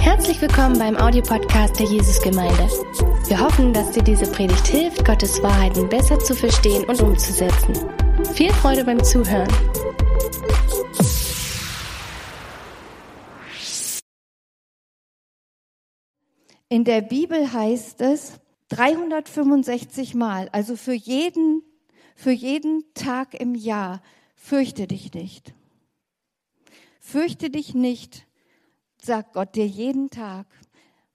Herzlich 0.00 0.42
willkommen 0.42 0.78
beim 0.78 0.96
Audiopodcast 0.96 1.78
der 1.78 1.86
Jesusgemeinde. 1.86 2.68
Wir 3.26 3.40
hoffen, 3.40 3.72
dass 3.72 3.92
dir 3.92 4.02
diese 4.02 4.30
Predigt 4.30 4.66
hilft, 4.66 5.04
Gottes 5.04 5.42
Wahrheiten 5.42 5.88
besser 5.88 6.18
zu 6.18 6.34
verstehen 6.34 6.84
und 6.84 7.00
umzusetzen. 7.00 7.74
Viel 8.34 8.52
Freude 8.52 8.84
beim 8.84 9.02
Zuhören. 9.02 9.48
In 16.68 16.84
der 16.84 17.00
Bibel 17.00 17.50
heißt 17.50 18.02
es 18.02 18.40
365 18.68 20.14
Mal, 20.14 20.50
also 20.52 20.76
für 20.76 20.92
jeden, 20.92 21.62
für 22.14 22.32
jeden 22.32 22.84
Tag 22.92 23.32
im 23.32 23.54
Jahr, 23.54 24.02
fürchte 24.36 24.86
dich 24.86 25.14
nicht. 25.14 25.54
Fürchte 27.00 27.48
dich 27.48 27.74
nicht, 27.74 28.27
sagt 29.02 29.32
Gott 29.32 29.54
dir 29.54 29.66
jeden 29.66 30.10
Tag. 30.10 30.46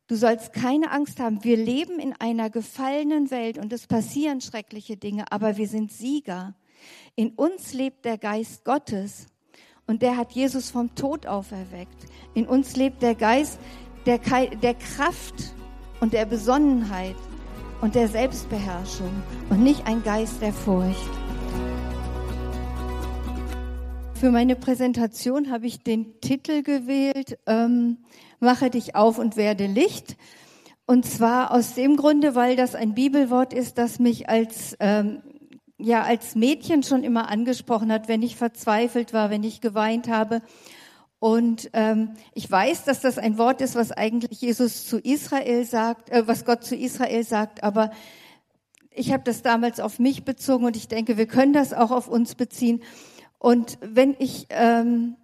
Du 0.07 0.15
sollst 0.15 0.53
keine 0.53 0.91
Angst 0.91 1.19
haben. 1.19 1.43
Wir 1.43 1.57
leben 1.57 1.99
in 1.99 2.13
einer 2.19 2.49
gefallenen 2.49 3.31
Welt 3.31 3.57
und 3.57 3.71
es 3.71 3.87
passieren 3.87 4.41
schreckliche 4.41 4.97
Dinge, 4.97 5.31
aber 5.31 5.57
wir 5.57 5.67
sind 5.67 5.91
Sieger. 5.91 6.55
In 7.15 7.31
uns 7.31 7.73
lebt 7.73 8.05
der 8.05 8.17
Geist 8.17 8.65
Gottes 8.65 9.27
und 9.87 10.01
der 10.01 10.17
hat 10.17 10.33
Jesus 10.33 10.71
vom 10.71 10.93
Tod 10.95 11.25
auferweckt. 11.25 12.05
In 12.33 12.47
uns 12.47 12.75
lebt 12.75 13.01
der 13.01 13.15
Geist 13.15 13.59
der, 14.05 14.19
der 14.19 14.73
Kraft 14.75 15.53
und 15.99 16.13
der 16.13 16.25
Besonnenheit 16.25 17.15
und 17.81 17.95
der 17.95 18.07
Selbstbeherrschung 18.07 19.11
und 19.49 19.63
nicht 19.63 19.87
ein 19.87 20.03
Geist 20.03 20.41
der 20.41 20.53
Furcht. 20.53 21.22
Für 24.23 24.31
meine 24.31 24.55
Präsentation 24.55 25.51
habe 25.51 25.67
ich 25.67 25.83
den 25.83 26.21
Titel 26.21 26.63
gewählt, 26.63 27.37
ähm, 27.45 27.97
Mache 28.39 28.69
dich 28.69 28.95
auf 28.95 29.17
und 29.17 29.35
werde 29.35 29.65
Licht. 29.65 30.15
Und 30.85 31.05
zwar 31.05 31.51
aus 31.51 31.73
dem 31.73 31.97
Grunde, 31.97 32.33
weil 32.33 32.55
das 32.55 32.73
ein 32.73 32.93
Bibelwort 32.93 33.51
ist, 33.51 33.77
das 33.77 33.99
mich 33.99 34.29
als, 34.29 34.77
ähm, 34.79 35.21
ja, 35.77 36.03
als 36.03 36.35
Mädchen 36.35 36.83
schon 36.83 37.03
immer 37.03 37.27
angesprochen 37.27 37.91
hat, 37.91 38.07
wenn 38.07 38.21
ich 38.21 38.37
verzweifelt 38.37 39.11
war, 39.11 39.29
wenn 39.29 39.43
ich 39.43 39.59
geweint 39.59 40.07
habe. 40.07 40.41
Und 41.19 41.69
ähm, 41.73 42.11
ich 42.33 42.49
weiß, 42.49 42.85
dass 42.85 43.01
das 43.01 43.17
ein 43.17 43.37
Wort 43.37 43.59
ist, 43.59 43.75
was 43.75 43.91
eigentlich 43.91 44.39
Jesus 44.39 44.87
zu 44.87 44.99
Israel 44.99 45.65
sagt, 45.65 46.09
äh, 46.11 46.25
was 46.25 46.45
Gott 46.45 46.63
zu 46.63 46.77
Israel 46.77 47.25
sagt, 47.25 47.61
aber 47.61 47.91
ich 48.89 49.11
habe 49.11 49.23
das 49.25 49.41
damals 49.41 49.81
auf 49.81 49.99
mich 49.99 50.23
bezogen 50.23 50.63
und 50.63 50.77
ich 50.77 50.87
denke, 50.87 51.17
wir 51.17 51.27
können 51.27 51.51
das 51.51 51.73
auch 51.73 51.91
auf 51.91 52.07
uns 52.07 52.35
beziehen. 52.35 52.81
Und 53.43 53.77
wenn 53.81 54.15
ich, 54.19 54.47
ähm, 54.51 55.17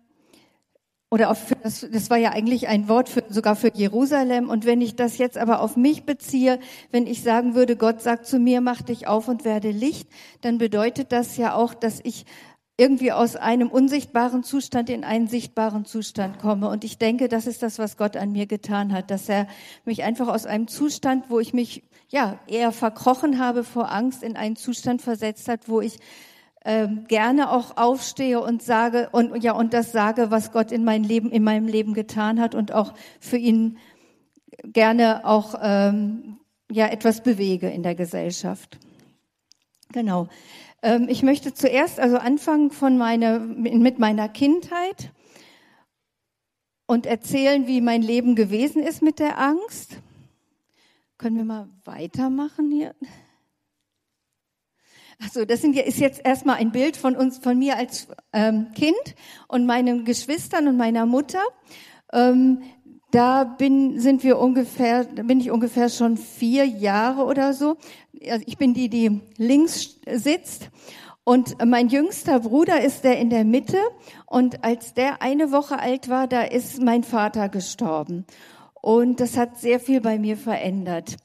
oder 1.10 1.32
auf, 1.32 1.56
das, 1.64 1.88
das 1.90 2.10
war 2.10 2.18
ja 2.18 2.32
eigentlich 2.32 2.68
ein 2.68 2.90
Wort 2.90 3.08
für, 3.08 3.24
sogar 3.30 3.56
für 3.56 3.72
Jerusalem, 3.74 4.50
und 4.50 4.66
wenn 4.66 4.82
ich 4.82 4.98
das 4.98 5.18
jetzt 5.18 5.38
aber 5.38 5.62
auf 5.62 5.78
mich 5.78 6.04
beziehe, 6.04 6.60
wenn 6.92 7.08
ich 7.08 7.24
sagen 7.24 7.56
würde, 7.56 7.78
Gott 7.78 8.02
sagt 8.02 8.26
zu 8.26 8.38
mir, 8.38 8.60
mach 8.60 8.82
dich 8.82 9.08
auf 9.08 9.30
und 9.30 9.46
werde 9.46 9.72
Licht, 9.72 10.10
dann 10.42 10.58
bedeutet 10.58 11.14
das 11.14 11.38
ja 11.38 11.56
auch, 11.56 11.74
dass 11.74 12.02
ich 12.04 12.26
irgendwie 12.76 13.14
aus 13.14 13.38
einem 13.38 13.70
unsichtbaren 13.70 14.44
Zustand 14.44 14.90
in 14.90 15.06
einen 15.06 15.30
sichtbaren 15.30 15.86
Zustand 15.86 16.40
komme. 16.40 16.68
Und 16.68 16.84
ich 16.84 16.98
denke, 16.98 17.30
das 17.30 17.48
ist 17.48 17.64
das, 17.64 17.80
was 17.80 17.96
Gott 17.96 18.18
an 18.18 18.34
mir 18.34 18.48
getan 18.48 18.92
hat, 18.92 19.12
dass 19.12 19.30
er 19.30 19.48
mich 19.86 20.04
einfach 20.04 20.28
aus 20.28 20.46
einem 20.46 20.68
Zustand, 20.68 21.30
wo 21.30 21.40
ich 21.40 21.54
mich 21.54 21.84
ja 22.10 22.38
eher 22.48 22.74
verkrochen 22.74 23.40
habe 23.40 23.64
vor 23.64 23.94
Angst, 23.94 24.24
in 24.24 24.36
einen 24.36 24.58
Zustand 24.58 25.02
versetzt 25.02 25.48
hat, 25.48 25.70
wo 25.70 25.80
ich 25.80 26.00
ähm, 26.66 27.06
gerne 27.08 27.52
auch 27.52 27.78
aufstehe 27.78 28.42
und 28.42 28.62
sage 28.62 29.10
und 29.12 29.44
ja 29.44 29.54
und 29.54 29.74
das 29.74 29.92
sage, 29.92 30.30
was 30.30 30.52
Gott 30.52 30.72
in 30.72 30.84
mein 30.84 31.04
Leben 31.04 31.32
in 31.32 31.44
meinem 31.44 31.68
Leben 31.68 31.94
getan 31.94 32.40
hat 32.40 32.54
und 32.54 32.74
auch 32.74 32.94
für 33.20 33.38
ihn 33.38 33.78
gerne 34.64 35.26
auch 35.26 35.56
ähm, 35.62 36.40
ja 36.70 36.88
etwas 36.88 37.22
bewege 37.22 37.70
in 37.70 37.84
der 37.84 37.96
Gesellschaft. 37.96 38.78
Genau. 39.94 40.28
Ähm, 40.82 41.08
ich 41.10 41.24
möchte 41.24 41.54
zuerst 41.54 42.00
also 42.00 42.18
anfangen 42.18 42.72
von 42.72 42.98
meiner 42.98 43.40
mit 43.40 44.00
meiner 44.00 44.28
Kindheit 44.28 45.12
und 46.88 47.06
erzählen, 47.06 47.68
wie 47.68 47.82
mein 47.82 48.02
Leben 48.02 48.36
gewesen 48.36 48.84
ist 48.84 49.02
mit 49.02 49.20
der 49.20 49.40
Angst. 49.40 50.02
Können 51.18 51.38
wir 51.38 51.46
mal 51.46 51.70
weitermachen 51.86 52.72
hier? 52.72 52.96
Also 55.22 55.44
das 55.46 55.62
sind, 55.62 55.76
ist 55.76 56.00
jetzt 56.00 56.22
erstmal 56.24 56.58
ein 56.58 56.72
Bild 56.72 56.96
von 56.96 57.16
uns, 57.16 57.40
von 57.40 57.58
mir 57.58 57.78
als 57.78 58.08
ähm, 58.32 58.68
Kind 58.74 59.16
und 59.48 59.66
meinen 59.66 60.06
Geschwistern 60.06 60.68
und 60.68 60.78
meiner 60.78 61.06
Mutter. 61.06 61.42
Ähm, 62.14 62.62
da 63.12 63.44
bin, 63.44 64.00
sind 64.00 64.24
wir 64.24 64.40
ungefähr, 64.40 65.04
da 65.04 65.24
bin 65.24 65.40
ich 65.40 65.52
ungefähr 65.52 65.90
schon 65.90 66.16
vier 66.16 66.66
Jahre 66.66 67.26
oder 67.26 67.54
so. 67.54 67.76
Also 68.30 68.44
ich 68.46 68.58
bin 68.58 68.74
die, 68.74 68.90
die 68.90 69.22
links 69.38 70.00
sitzt. 70.10 70.70
Und 71.24 71.64
mein 71.64 71.90
jüngster 71.90 72.40
Bruder 72.40 72.82
ist 72.82 73.04
der 73.04 73.20
in 73.20 73.30
der 73.30 73.46
Mitte. 73.46 73.78
Und 74.26 74.64
als 74.64 74.94
der 74.94 75.22
eine 75.22 75.52
Woche 75.52 75.80
alt 75.80 76.10
war, 76.10 76.28
da 76.28 76.44
ist 76.44 76.82
mein 76.82 77.04
Vater 77.04 77.50
gestorben. 77.50 78.26
Und 78.82 79.20
das 79.20 79.38
hat 79.38 79.60
sehr 79.60 79.80
viel 79.80 80.02
bei 80.02 80.18
mir 80.18 80.38
verändert. 80.38 81.18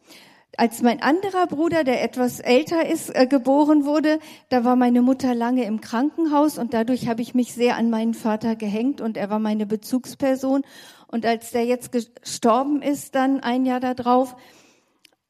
Als 0.56 0.82
mein 0.82 1.03
anderer 1.03 1.47
Bruder, 1.47 1.84
der 1.84 2.03
etwas 2.03 2.41
älter 2.41 2.87
ist, 2.87 3.15
äh, 3.15 3.26
geboren 3.26 3.84
wurde, 3.84 4.19
da 4.50 4.65
war 4.65 4.76
meine 4.76 5.03
Mutter 5.03 5.34
lange 5.34 5.65
im 5.65 5.81
Krankenhaus 5.81 6.59
und 6.59 6.75
dadurch 6.75 7.09
habe 7.09 7.22
ich 7.22 7.34
mich 7.34 7.54
sehr 7.54 7.76
an 7.76 7.91
meinen 7.91 8.15
Vater 8.15 8.54
gehängt 8.54 9.00
und 9.00 9.16
er 9.16 9.31
war 9.31 9.38
meine 9.38 9.66
Bezugsperson. 9.66 10.62
Und 11.09 11.26
als 11.26 11.50
der 11.50 11.65
jetzt 11.65 11.92
gestorben 11.92 12.82
ist, 12.82 13.15
dann 13.15 13.41
ein 13.41 13.66
Jahr 13.66 13.81
darauf, 13.81 14.37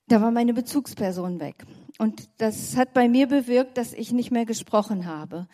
da 0.08 0.20
war 0.20 0.30
meine 0.30 0.52
Bezugsperson 0.52 1.40
weg. 1.40 1.64
Und 1.98 2.28
das 2.38 2.76
hat 2.76 2.92
bei 2.92 3.08
mir 3.08 3.26
bewirkt, 3.26 3.78
dass 3.78 3.92
ich 3.92 4.12
nicht 4.12 4.30
mehr 4.30 4.44
gesprochen 4.44 5.06
habe. 5.06 5.46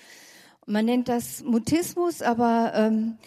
Man 0.66 0.84
nennt 0.84 1.08
das 1.08 1.42
Mutismus, 1.42 2.22
aber 2.22 2.72
ähm, 2.74 3.18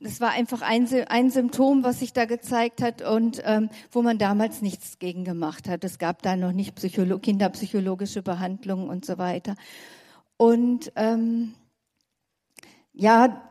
das 0.00 0.20
war 0.20 0.30
einfach 0.30 0.62
ein, 0.62 0.88
ein 1.08 1.30
Symptom, 1.30 1.84
was 1.84 2.00
sich 2.00 2.12
da 2.12 2.24
gezeigt 2.24 2.80
hat 2.80 3.02
und 3.02 3.42
ähm, 3.44 3.68
wo 3.90 4.00
man 4.00 4.18
damals 4.18 4.62
nichts 4.62 4.98
gegen 4.98 5.24
gemacht 5.24 5.68
hat. 5.68 5.84
Es 5.84 5.98
gab 5.98 6.22
da 6.22 6.36
noch 6.36 6.52
nicht 6.52 6.74
Psycholo 6.74 7.18
kinderpsychologische 7.18 8.22
Behandlungen 8.22 8.88
und 8.88 9.04
so 9.04 9.18
weiter. 9.18 9.56
Und 10.38 10.90
ähm, 10.96 11.54
ja, 12.94 13.50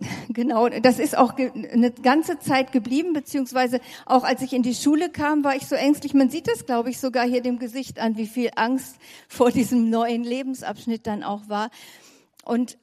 genau, 0.28 0.68
das 0.68 0.98
ist 0.98 1.16
auch 1.16 1.34
eine 1.36 1.92
ganze 1.92 2.40
Zeit 2.40 2.72
geblieben, 2.72 3.12
beziehungsweise 3.12 3.80
auch 4.04 4.24
als 4.24 4.42
ich 4.42 4.52
in 4.52 4.62
die 4.62 4.74
Schule 4.74 5.10
kam, 5.10 5.44
war 5.44 5.54
ich 5.54 5.66
so 5.66 5.76
ängstlich. 5.76 6.12
Man 6.12 6.30
sieht 6.30 6.48
das, 6.48 6.66
glaube 6.66 6.90
ich, 6.90 6.98
sogar 6.98 7.24
hier 7.24 7.40
dem 7.40 7.60
Gesicht 7.60 8.00
an, 8.00 8.16
wie 8.16 8.26
viel 8.26 8.50
Angst 8.56 8.96
vor 9.28 9.52
diesem 9.52 9.90
neuen 9.90 10.24
Lebensabschnitt 10.24 11.06
dann 11.06 11.22
auch 11.22 11.48
war. 11.48 11.70
Und 12.44 12.78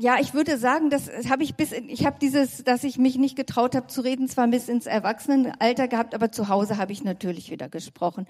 ja, 0.00 0.16
ich 0.18 0.32
würde 0.32 0.56
sagen, 0.56 0.88
das 0.88 1.10
habe 1.28 1.42
ich 1.42 1.56
bis, 1.56 1.72
ich 1.72 2.06
habe 2.06 2.16
dieses, 2.18 2.64
dass 2.64 2.84
ich 2.84 2.96
mich 2.96 3.18
nicht 3.18 3.36
getraut 3.36 3.74
habe 3.76 3.86
zu 3.88 4.00
reden, 4.00 4.28
zwar 4.28 4.48
bis 4.48 4.70
ins 4.70 4.86
Erwachsenenalter 4.86 5.88
gehabt, 5.88 6.14
aber 6.14 6.32
zu 6.32 6.48
Hause 6.48 6.78
habe 6.78 6.92
ich 6.92 7.04
natürlich 7.04 7.50
wieder 7.50 7.68
gesprochen. 7.68 8.26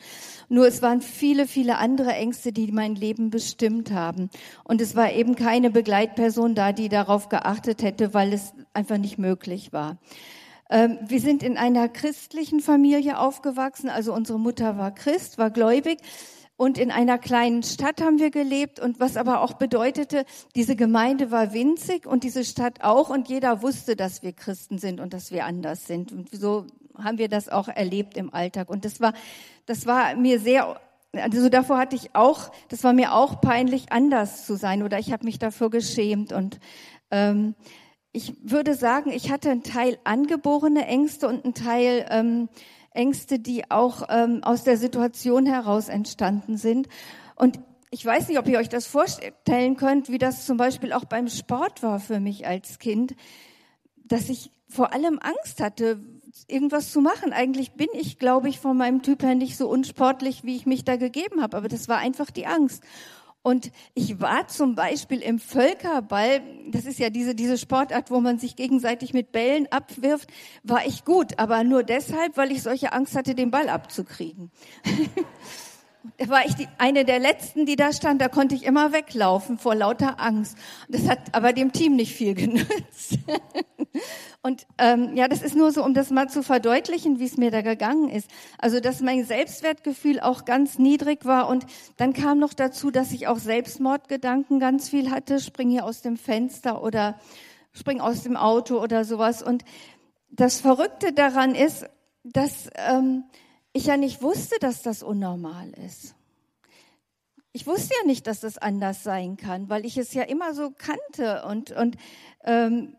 Nur 0.48 0.66
es 0.66 0.82
waren 0.82 1.00
viele, 1.00 1.46
viele 1.46 1.78
andere 1.78 2.12
Ängste, 2.12 2.52
die 2.52 2.72
mein 2.72 2.96
Leben 2.96 3.30
bestimmt 3.30 3.92
haben. 3.92 4.30
Und 4.64 4.80
es 4.80 4.96
war 4.96 5.12
eben 5.12 5.36
keine 5.36 5.70
Begleitperson 5.70 6.56
da, 6.56 6.72
die 6.72 6.88
darauf 6.88 7.28
geachtet 7.28 7.84
hätte, 7.84 8.14
weil 8.14 8.32
es 8.32 8.52
einfach 8.74 8.98
nicht 8.98 9.18
möglich 9.18 9.72
war. 9.72 9.98
Ähm, 10.70 10.98
wir 11.06 11.20
sind 11.20 11.44
in 11.44 11.56
einer 11.56 11.88
christlichen 11.88 12.58
Familie 12.58 13.16
aufgewachsen, 13.16 13.90
also 13.90 14.12
unsere 14.12 14.40
Mutter 14.40 14.76
war 14.76 14.92
Christ, 14.92 15.38
war 15.38 15.50
gläubig. 15.50 15.98
Und 16.60 16.76
in 16.76 16.90
einer 16.90 17.16
kleinen 17.16 17.62
Stadt 17.62 18.02
haben 18.02 18.18
wir 18.18 18.30
gelebt 18.30 18.80
und 18.80 19.00
was 19.00 19.16
aber 19.16 19.40
auch 19.40 19.54
bedeutete, 19.54 20.26
diese 20.54 20.76
Gemeinde 20.76 21.30
war 21.30 21.54
winzig 21.54 22.06
und 22.06 22.22
diese 22.22 22.44
Stadt 22.44 22.82
auch 22.82 23.08
und 23.08 23.30
jeder 23.30 23.62
wusste, 23.62 23.96
dass 23.96 24.22
wir 24.22 24.34
Christen 24.34 24.76
sind 24.76 25.00
und 25.00 25.14
dass 25.14 25.32
wir 25.32 25.46
anders 25.46 25.86
sind. 25.86 26.12
Und 26.12 26.28
so 26.30 26.66
haben 26.98 27.16
wir 27.16 27.30
das 27.30 27.48
auch 27.48 27.68
erlebt 27.68 28.18
im 28.18 28.34
Alltag. 28.34 28.68
Und 28.68 28.84
das 28.84 29.00
war, 29.00 29.14
das 29.64 29.86
war 29.86 30.14
mir 30.16 30.38
sehr, 30.38 30.78
also 31.14 31.48
davor 31.48 31.78
hatte 31.78 31.96
ich 31.96 32.14
auch, 32.14 32.52
das 32.68 32.84
war 32.84 32.92
mir 32.92 33.14
auch 33.14 33.40
peinlich, 33.40 33.90
anders 33.90 34.44
zu 34.44 34.54
sein 34.54 34.82
oder 34.82 34.98
ich 34.98 35.12
habe 35.12 35.24
mich 35.24 35.38
dafür 35.38 35.70
geschämt 35.70 36.30
und 36.30 36.60
ähm, 37.10 37.54
ich 38.12 38.34
würde 38.42 38.74
sagen, 38.74 39.12
ich 39.12 39.30
hatte 39.30 39.50
einen 39.50 39.62
Teil 39.62 39.96
angeborene 40.04 40.84
Ängste 40.86 41.26
und 41.26 41.42
einen 41.42 41.54
Teil 41.54 42.04
ähm, 42.10 42.50
Ängste, 42.92 43.38
die 43.38 43.70
auch 43.70 44.02
ähm, 44.08 44.42
aus 44.42 44.64
der 44.64 44.76
Situation 44.76 45.46
heraus 45.46 45.88
entstanden 45.88 46.56
sind. 46.56 46.88
Und 47.36 47.60
ich 47.90 48.04
weiß 48.04 48.28
nicht, 48.28 48.38
ob 48.38 48.46
ihr 48.48 48.58
euch 48.58 48.68
das 48.68 48.86
vorstellen 48.86 49.76
könnt, 49.76 50.10
wie 50.10 50.18
das 50.18 50.46
zum 50.46 50.56
Beispiel 50.56 50.92
auch 50.92 51.04
beim 51.04 51.28
Sport 51.28 51.82
war 51.82 51.98
für 51.98 52.20
mich 52.20 52.46
als 52.46 52.78
Kind, 52.78 53.14
dass 53.96 54.28
ich 54.28 54.52
vor 54.68 54.92
allem 54.92 55.18
Angst 55.20 55.60
hatte, 55.60 56.00
irgendwas 56.46 56.92
zu 56.92 57.00
machen. 57.00 57.32
Eigentlich 57.32 57.72
bin 57.72 57.88
ich, 57.92 58.18
glaube 58.18 58.48
ich, 58.48 58.60
von 58.60 58.76
meinem 58.76 59.02
Typ 59.02 59.22
her 59.22 59.34
nicht 59.34 59.56
so 59.56 59.68
unsportlich, 59.68 60.44
wie 60.44 60.56
ich 60.56 60.66
mich 60.66 60.84
da 60.84 60.96
gegeben 60.96 61.42
habe, 61.42 61.56
aber 61.56 61.68
das 61.68 61.88
war 61.88 61.98
einfach 61.98 62.30
die 62.30 62.46
Angst. 62.46 62.84
Und 63.42 63.72
ich 63.94 64.20
war 64.20 64.48
zum 64.48 64.74
Beispiel 64.74 65.20
im 65.20 65.38
Völkerball, 65.38 66.42
das 66.68 66.84
ist 66.84 66.98
ja 66.98 67.08
diese, 67.08 67.34
diese 67.34 67.56
Sportart, 67.56 68.10
wo 68.10 68.20
man 68.20 68.38
sich 68.38 68.54
gegenseitig 68.54 69.14
mit 69.14 69.32
Bällen 69.32 69.66
abwirft, 69.70 70.28
war 70.62 70.84
ich 70.84 71.06
gut, 71.06 71.38
aber 71.38 71.64
nur 71.64 71.82
deshalb, 71.82 72.36
weil 72.36 72.52
ich 72.52 72.62
solche 72.62 72.92
Angst 72.92 73.16
hatte, 73.16 73.34
den 73.34 73.50
Ball 73.50 73.70
abzukriegen. 73.70 74.50
Da 76.16 76.28
war 76.28 76.46
ich 76.46 76.54
die, 76.54 76.68
eine 76.78 77.04
der 77.04 77.18
letzten, 77.18 77.66
die 77.66 77.76
da 77.76 77.92
stand. 77.92 78.20
Da 78.20 78.28
konnte 78.28 78.54
ich 78.54 78.64
immer 78.64 78.92
weglaufen 78.92 79.58
vor 79.58 79.74
lauter 79.74 80.18
Angst. 80.18 80.56
Das 80.88 81.08
hat 81.08 81.18
aber 81.32 81.52
dem 81.52 81.72
Team 81.72 81.96
nicht 81.96 82.14
viel 82.14 82.34
genützt. 82.34 83.18
Und 84.42 84.66
ähm, 84.78 85.14
ja, 85.14 85.28
das 85.28 85.42
ist 85.42 85.54
nur 85.54 85.72
so, 85.72 85.84
um 85.84 85.92
das 85.92 86.10
mal 86.10 86.28
zu 86.28 86.42
verdeutlichen, 86.42 87.18
wie 87.18 87.26
es 87.26 87.36
mir 87.36 87.50
da 87.50 87.60
gegangen 87.60 88.08
ist. 88.08 88.30
Also, 88.58 88.80
dass 88.80 89.02
mein 89.02 89.24
Selbstwertgefühl 89.24 90.20
auch 90.20 90.46
ganz 90.46 90.78
niedrig 90.78 91.26
war. 91.26 91.48
Und 91.48 91.66
dann 91.98 92.14
kam 92.14 92.38
noch 92.38 92.54
dazu, 92.54 92.90
dass 92.90 93.12
ich 93.12 93.28
auch 93.28 93.38
Selbstmordgedanken 93.38 94.58
ganz 94.58 94.88
viel 94.88 95.10
hatte. 95.10 95.40
Spring 95.40 95.68
hier 95.70 95.84
aus 95.84 96.00
dem 96.00 96.16
Fenster 96.16 96.82
oder 96.82 97.20
spring 97.72 98.00
aus 98.00 98.22
dem 98.22 98.36
Auto 98.36 98.80
oder 98.82 99.04
sowas. 99.04 99.42
Und 99.42 99.64
das 100.30 100.60
Verrückte 100.60 101.12
daran 101.12 101.54
ist, 101.54 101.86
dass 102.24 102.70
ähm, 102.76 103.24
ich 103.72 103.86
ja 103.86 103.96
nicht 103.96 104.22
wusste, 104.22 104.56
dass 104.60 104.82
das 104.82 105.02
unnormal 105.02 105.70
ist. 105.70 106.14
Ich 107.52 107.66
wusste 107.66 107.94
ja 108.00 108.06
nicht, 108.06 108.26
dass 108.26 108.40
das 108.40 108.58
anders 108.58 109.02
sein 109.02 109.36
kann, 109.36 109.68
weil 109.68 109.84
ich 109.84 109.96
es 109.96 110.14
ja 110.14 110.22
immer 110.22 110.54
so 110.54 110.70
kannte 110.70 111.44
und 111.44 111.72
und 111.72 111.96
ähm, 112.44 112.96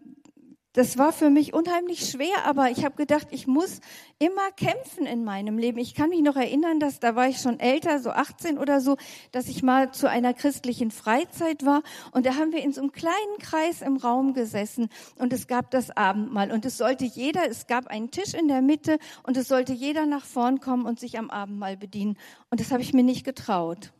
das 0.73 0.97
war 0.97 1.11
für 1.11 1.29
mich 1.29 1.53
unheimlich 1.53 2.09
schwer, 2.09 2.45
aber 2.45 2.71
ich 2.71 2.85
habe 2.85 2.95
gedacht, 2.95 3.27
ich 3.31 3.45
muss 3.45 3.81
immer 4.19 4.51
kämpfen 4.55 5.05
in 5.05 5.23
meinem 5.25 5.57
Leben. 5.57 5.79
Ich 5.79 5.95
kann 5.95 6.09
mich 6.09 6.21
noch 6.21 6.37
erinnern, 6.37 6.79
dass 6.79 6.99
da 6.99 7.15
war 7.15 7.27
ich 7.27 7.39
schon 7.39 7.59
älter, 7.59 7.99
so 7.99 8.11
18 8.11 8.57
oder 8.57 8.79
so, 8.79 8.95
dass 9.31 9.47
ich 9.47 9.63
mal 9.63 9.91
zu 9.91 10.09
einer 10.09 10.33
christlichen 10.33 10.89
Freizeit 10.91 11.65
war 11.65 11.83
und 12.11 12.25
da 12.25 12.35
haben 12.35 12.53
wir 12.53 12.63
in 12.63 12.71
so 12.71 12.81
einem 12.81 12.93
kleinen 12.93 13.37
Kreis 13.39 13.81
im 13.81 13.97
Raum 13.97 14.33
gesessen 14.33 14.87
und 15.19 15.33
es 15.33 15.47
gab 15.47 15.71
das 15.71 15.95
Abendmahl 15.95 16.51
und 16.51 16.65
es 16.65 16.77
sollte 16.77 17.03
jeder, 17.03 17.49
es 17.49 17.67
gab 17.67 17.87
einen 17.87 18.11
Tisch 18.11 18.33
in 18.33 18.47
der 18.47 18.61
Mitte 18.61 18.97
und 19.23 19.35
es 19.35 19.49
sollte 19.49 19.73
jeder 19.73 20.05
nach 20.05 20.25
vorn 20.25 20.61
kommen 20.61 20.85
und 20.85 20.99
sich 20.99 21.17
am 21.19 21.29
Abendmahl 21.29 21.75
bedienen 21.75 22.17
und 22.49 22.61
das 22.61 22.71
habe 22.71 22.81
ich 22.81 22.93
mir 22.93 23.03
nicht 23.03 23.25
getraut. 23.25 23.91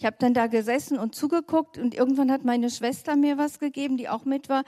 Ich 0.00 0.06
habe 0.06 0.16
dann 0.18 0.32
da 0.32 0.46
gesessen 0.46 0.98
und 0.98 1.14
zugeguckt 1.14 1.76
und 1.76 1.94
irgendwann 1.94 2.32
hat 2.32 2.42
meine 2.42 2.70
Schwester 2.70 3.16
mir 3.16 3.36
was 3.36 3.58
gegeben, 3.58 3.98
die 3.98 4.08
auch 4.08 4.24
mit 4.24 4.48
war. 4.48 4.64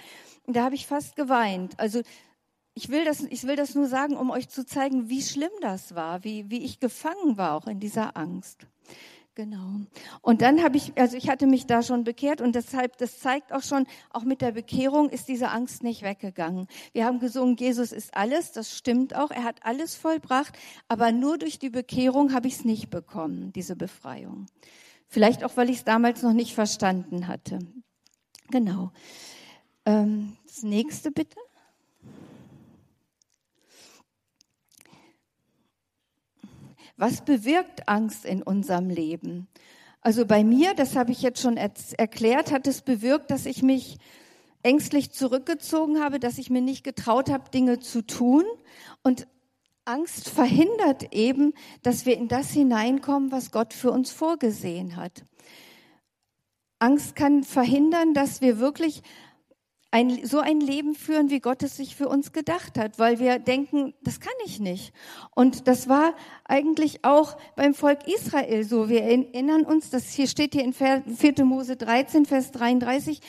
Und 0.47 0.57
da 0.57 0.65
habe 0.65 0.75
ich 0.75 0.87
fast 0.87 1.17
geweint. 1.17 1.81
Also 1.81 2.03
ich 2.75 2.91
will 2.91 3.07
das, 3.07 3.23
ich 3.23 3.45
will 3.45 3.57
das 3.57 3.75
nur 3.75 3.87
sagen, 3.87 4.19
um 4.19 4.29
euch 4.29 4.51
zu 4.51 4.67
zeigen, 4.67 5.09
wie 5.09 5.23
schlimm 5.23 5.51
das 5.63 5.95
war, 5.95 6.23
wie, 6.23 6.51
wie 6.51 6.63
ich 6.63 6.81
gefangen 6.81 7.39
war 7.39 7.55
auch 7.55 7.67
in 7.67 7.81
dieser 7.81 8.15
Angst. 8.15 8.67
Genau. 9.35 9.81
Und 10.21 10.43
dann 10.43 10.63
habe 10.63 10.77
ich, 10.77 10.93
also 10.99 11.17
ich 11.17 11.31
hatte 11.31 11.47
mich 11.47 11.65
da 11.65 11.83
schon 11.83 12.05
bekehrt 12.05 12.43
und 12.43 12.55
deshalb, 12.55 12.99
das 12.99 13.19
zeigt 13.19 13.55
auch 13.55 13.63
schon, 13.63 13.87
auch 14.11 14.25
mit 14.25 14.43
der 14.43 14.53
Bekehrung 14.53 15.09
ist 15.09 15.29
diese 15.29 15.49
Angst 15.49 15.83
nicht 15.83 16.03
weggegangen. 16.03 16.67
Wir 16.93 17.07
haben 17.07 17.21
gesungen, 17.21 17.57
Jesus 17.57 17.91
ist 17.93 18.15
alles, 18.15 18.53
das 18.53 18.77
stimmt 18.77 19.17
auch, 19.17 19.31
er 19.31 19.45
hat 19.45 19.65
alles 19.65 19.95
vollbracht, 19.95 20.59
aber 20.89 21.11
nur 21.11 21.39
durch 21.39 21.59
die 21.59 21.71
Bekehrung 21.71 22.35
habe 22.35 22.49
ich 22.49 22.57
es 22.57 22.65
nicht 22.67 22.91
bekommen, 22.91 23.51
diese 23.55 23.77
Befreiung. 23.77 24.45
Vielleicht 25.13 25.45
auch, 25.45 25.59
weil 25.59 25.69
ich 25.69 25.77
es 25.77 25.85
damals 25.85 26.23
noch 26.23 26.33
nicht 26.33 26.55
verstanden 26.55 27.29
hatte. 27.29 27.59
Genau. 28.49 28.93
Ähm, 29.85 30.39
das 30.47 30.63
nächste 30.63 31.11
bitte. 31.11 31.37
Was 36.97 37.23
bewirkt 37.27 37.91
Angst 37.91 38.25
in 38.25 38.43
unserem 38.43 38.89
Leben? 38.89 39.49
Also 40.01 40.25
bei 40.25 40.45
mir, 40.45 40.73
das 40.73 40.97
habe 40.97 41.13
ich 41.13 41.21
jetzt 41.21 41.43
schon 41.43 41.59
erklärt, 41.59 42.51
hat 42.51 42.67
es 42.67 42.81
bewirkt, 42.81 43.31
dass 43.31 43.45
ich 43.45 43.63
mich 43.63 43.99
ängstlich 44.63 45.13
zurückgezogen 45.13 46.01
habe, 46.01 46.21
dass 46.21 46.39
ich 46.39 46.49
mir 46.49 46.63
nicht 46.63 46.85
getraut 46.85 47.29
habe, 47.29 47.51
Dinge 47.51 47.81
zu 47.81 48.01
tun. 48.01 48.45
Und 49.03 49.27
Angst 49.85 50.29
verhindert 50.29 51.13
eben, 51.13 51.55
dass 51.83 52.07
wir 52.07 52.17
in 52.17 52.29
das 52.29 52.51
hineinkommen, 52.51 53.33
was 53.33 53.51
Gott 53.51 53.75
für 53.75 53.91
uns 53.91 54.13
vorgesehen 54.13 54.97
hat. 54.97 55.25
Angst 56.79 57.17
kann 57.17 57.45
verhindern, 57.45 58.15
dass 58.15 58.41
wir 58.41 58.59
wirklich 58.59 59.03
ein, 59.93 60.25
so 60.25 60.41
ein 60.41 60.61
Leben 60.61 60.95
führen, 60.95 61.31
wie 61.31 61.41
Gott 61.41 61.63
es 61.63 61.77
sich 61.77 61.97
für 61.97 62.09
uns 62.09 62.33
gedacht 62.33 62.79
hat, 62.79 62.99
weil 62.99 63.19
wir 63.19 63.39
denken, 63.39 63.93
das 64.03 64.21
kann 64.21 64.33
ich 64.47 64.59
nicht. 64.59 64.95
Und 65.35 65.69
das 65.69 65.89
war 65.89 66.15
eigentlich 66.45 67.05
auch 67.05 67.37
beim 67.57 67.75
Volk 67.75 68.09
Israel 68.09 68.65
so. 68.65 68.89
Wir 68.89 69.03
erinnern 69.03 69.65
uns, 69.65 69.91
das 69.91 70.11
hier 70.13 70.27
steht 70.27 70.55
hier 70.55 70.65
in 70.65 70.73
4. 70.73 71.45
Mose 71.45 71.77
13, 71.77 72.25
Vers 72.25 72.53
33, 72.53 73.21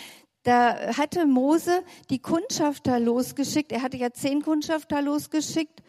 da 0.44 0.98
hatte 0.98 1.26
Mose 1.26 1.84
die 2.10 2.20
Kundschafter 2.20 3.00
losgeschickt. 3.00 3.72
Er 3.72 3.82
hatte 3.82 3.98
ja 3.98 4.12
zehn 4.12 4.42
Kundschafter 4.42 5.02
losgeschickt 5.02 5.82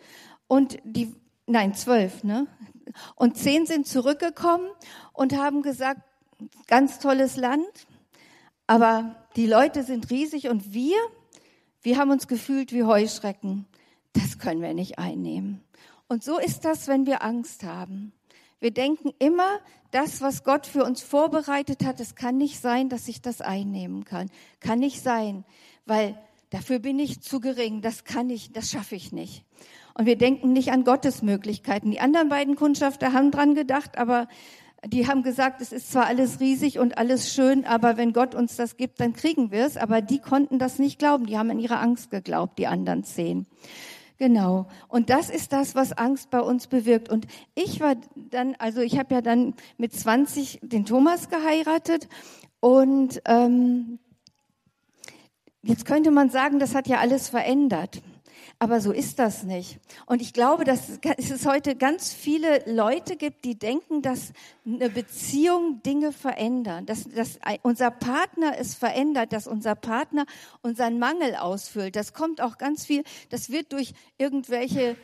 und 0.47 0.79
die, 0.85 1.15
nein, 1.47 1.75
zwölf, 1.75 2.25
ne? 2.25 2.47
Und 3.17 3.37
zehn 3.37 3.67
sind 3.67 3.87
zurückgekommen 3.87 4.69
und 5.13 5.37
haben 5.37 5.63
gesagt, 5.63 6.03
ganz 6.67 6.99
tolles 6.99 7.37
Land, 7.37 7.67
aber 8.67 9.17
die 9.37 9.47
Leute 9.47 9.83
sind 9.83 10.11
riesig 10.11 10.49
und 10.49 10.73
wir, 10.73 10.97
wir 11.83 11.99
haben 11.99 12.11
uns 12.11 12.29
gefühlt 12.29 12.73
wie 12.73 12.85
Heuschrecken. 12.85 13.67
Das 14.13 14.39
können 14.39 14.63
wir 14.63 14.75
nicht 14.75 14.99
einnehmen. 14.99 15.63
Und 16.09 16.23
so 16.23 16.39
ist 16.39 16.65
das, 16.65 16.87
wenn 16.89 17.07
wir 17.07 17.23
Angst 17.23 17.65
haben. 17.65 18.13
Wir 18.61 18.71
denken 18.71 19.13
immer, 19.19 19.61
das, 19.91 20.21
was 20.21 20.43
Gott 20.43 20.67
für 20.67 20.85
uns 20.85 21.03
vorbereitet 21.03 21.85
hat, 21.85 22.01
es 22.01 22.15
kann 22.15 22.37
nicht 22.37 22.61
sein, 22.61 22.89
dass 22.89 23.07
ich 23.07 23.23
das 23.23 23.41
einnehmen 23.41 24.05
kann. 24.05 24.31
Kann 24.59 24.81
nicht 24.81 25.03
sein, 25.03 25.45
weil 25.87 26.19
dafür 26.51 26.79
bin 26.79 26.99
ich 26.99 27.21
zu 27.21 27.41
gering. 27.41 27.81
Das 27.81 28.05
kann 28.05 28.29
ich, 28.31 28.53
das 28.53 28.71
schaffe 28.71 28.97
ich 28.97 29.13
nicht. 29.13 29.45
Und 29.97 30.07
wir 30.07 30.17
denken 30.17 30.53
nicht 30.53 30.73
an 30.73 30.85
Gottes 30.85 31.23
Möglichkeiten. 31.23 31.91
Die 31.91 32.01
anderen 32.01 32.29
beiden 32.29 32.57
Kundschafter 32.57 33.13
haben 33.13 33.31
dran 33.31 33.55
gedacht, 33.55 33.97
aber 33.97 34.27
die 34.87 35.07
haben 35.07 35.23
gesagt, 35.23 35.61
es 35.61 35.73
ist 35.73 35.93
zwar 35.93 36.07
alles 36.07 36.41
riesig 36.41 36.79
und 36.79 36.99
alles 36.99 37.33
schön, 37.33 37.65
aber 37.65 37.97
wenn 37.97 38.13
Gott 38.13 38.35
uns 38.35 38.57
das 38.57 38.77
gibt, 38.77 39.01
dann 39.01 39.15
kriegen 39.15 39.51
wir 39.51 39.65
es. 39.65 39.77
Aber 39.77 40.03
die 40.03 40.19
konnten 40.19 40.59
das 40.59 40.79
nicht 40.79 40.99
glauben. 40.99 41.27
Die 41.27 41.39
haben 41.39 41.51
an 41.51 41.59
ihre 41.59 41.79
Angst 41.79 42.11
geglaubt, 42.11 42.59
die 42.59 42.67
anderen 42.67 43.05
zehn. 43.05 43.47
Genau. 44.19 44.67
Und 44.89 45.11
das 45.11 45.31
ist 45.31 45.53
das, 45.53 45.75
was 45.75 45.93
Angst 45.93 46.31
bei 46.31 46.41
uns 46.41 46.67
bewirkt. 46.67 47.09
Und 47.09 47.27
ich 47.55 47.81
war 47.81 47.97
dann, 48.15 48.55
also 48.59 48.81
ich 48.81 48.99
habe 48.99 49.15
ja 49.15 49.23
dann 49.23 49.55
mit 49.77 49.93
20 49.93 50.61
den 50.63 50.85
Thomas 50.85 51.31
geheiratet 51.31 52.09
und 52.61 53.21
ähm, 53.27 53.99
jetzt 55.63 55.85
könnte 55.85 56.11
man 56.11 56.31
sagen, 56.31 56.59
das 56.59 56.75
hat 56.75 56.87
ja 56.89 56.99
alles 56.99 57.29
verändert. 57.29 58.03
Aber 58.65 58.81
so 58.81 58.93
ist 58.93 59.19
das 59.19 59.43
nicht. 59.43 59.79
Und 60.07 60.23
ich 60.23 60.33
glaube, 60.33 60.65
dass 60.65 60.99
es 61.19 61.45
heute 61.45 61.77
ganz 61.77 62.15
viele 62.15 62.63
Leute 62.65 63.17
gibt, 63.17 63.45
die 63.45 63.59
denken, 63.59 64.01
dass 64.01 64.33
eine 64.65 64.89
Beziehung 64.89 65.83
Dinge 65.83 66.13
verändern, 66.13 66.87
dass, 66.87 67.07
dass 67.07 67.39
unser 67.61 67.91
Partner 67.91 68.55
es 68.59 68.75
verändert, 68.75 69.35
dass 69.35 69.47
unser 69.47 69.75
Partner 69.75 70.25
unseren 70.63 70.99
Mangel 70.99 71.37
ausfüllt. 71.37 71.95
Das 71.95 72.15
kommt 72.15 72.41
auch 72.41 72.57
ganz 72.57 72.87
viel, 72.87 73.05
das 73.29 73.51
wird 73.51 73.75
durch 73.75 73.93
irgendwelche 74.17 74.97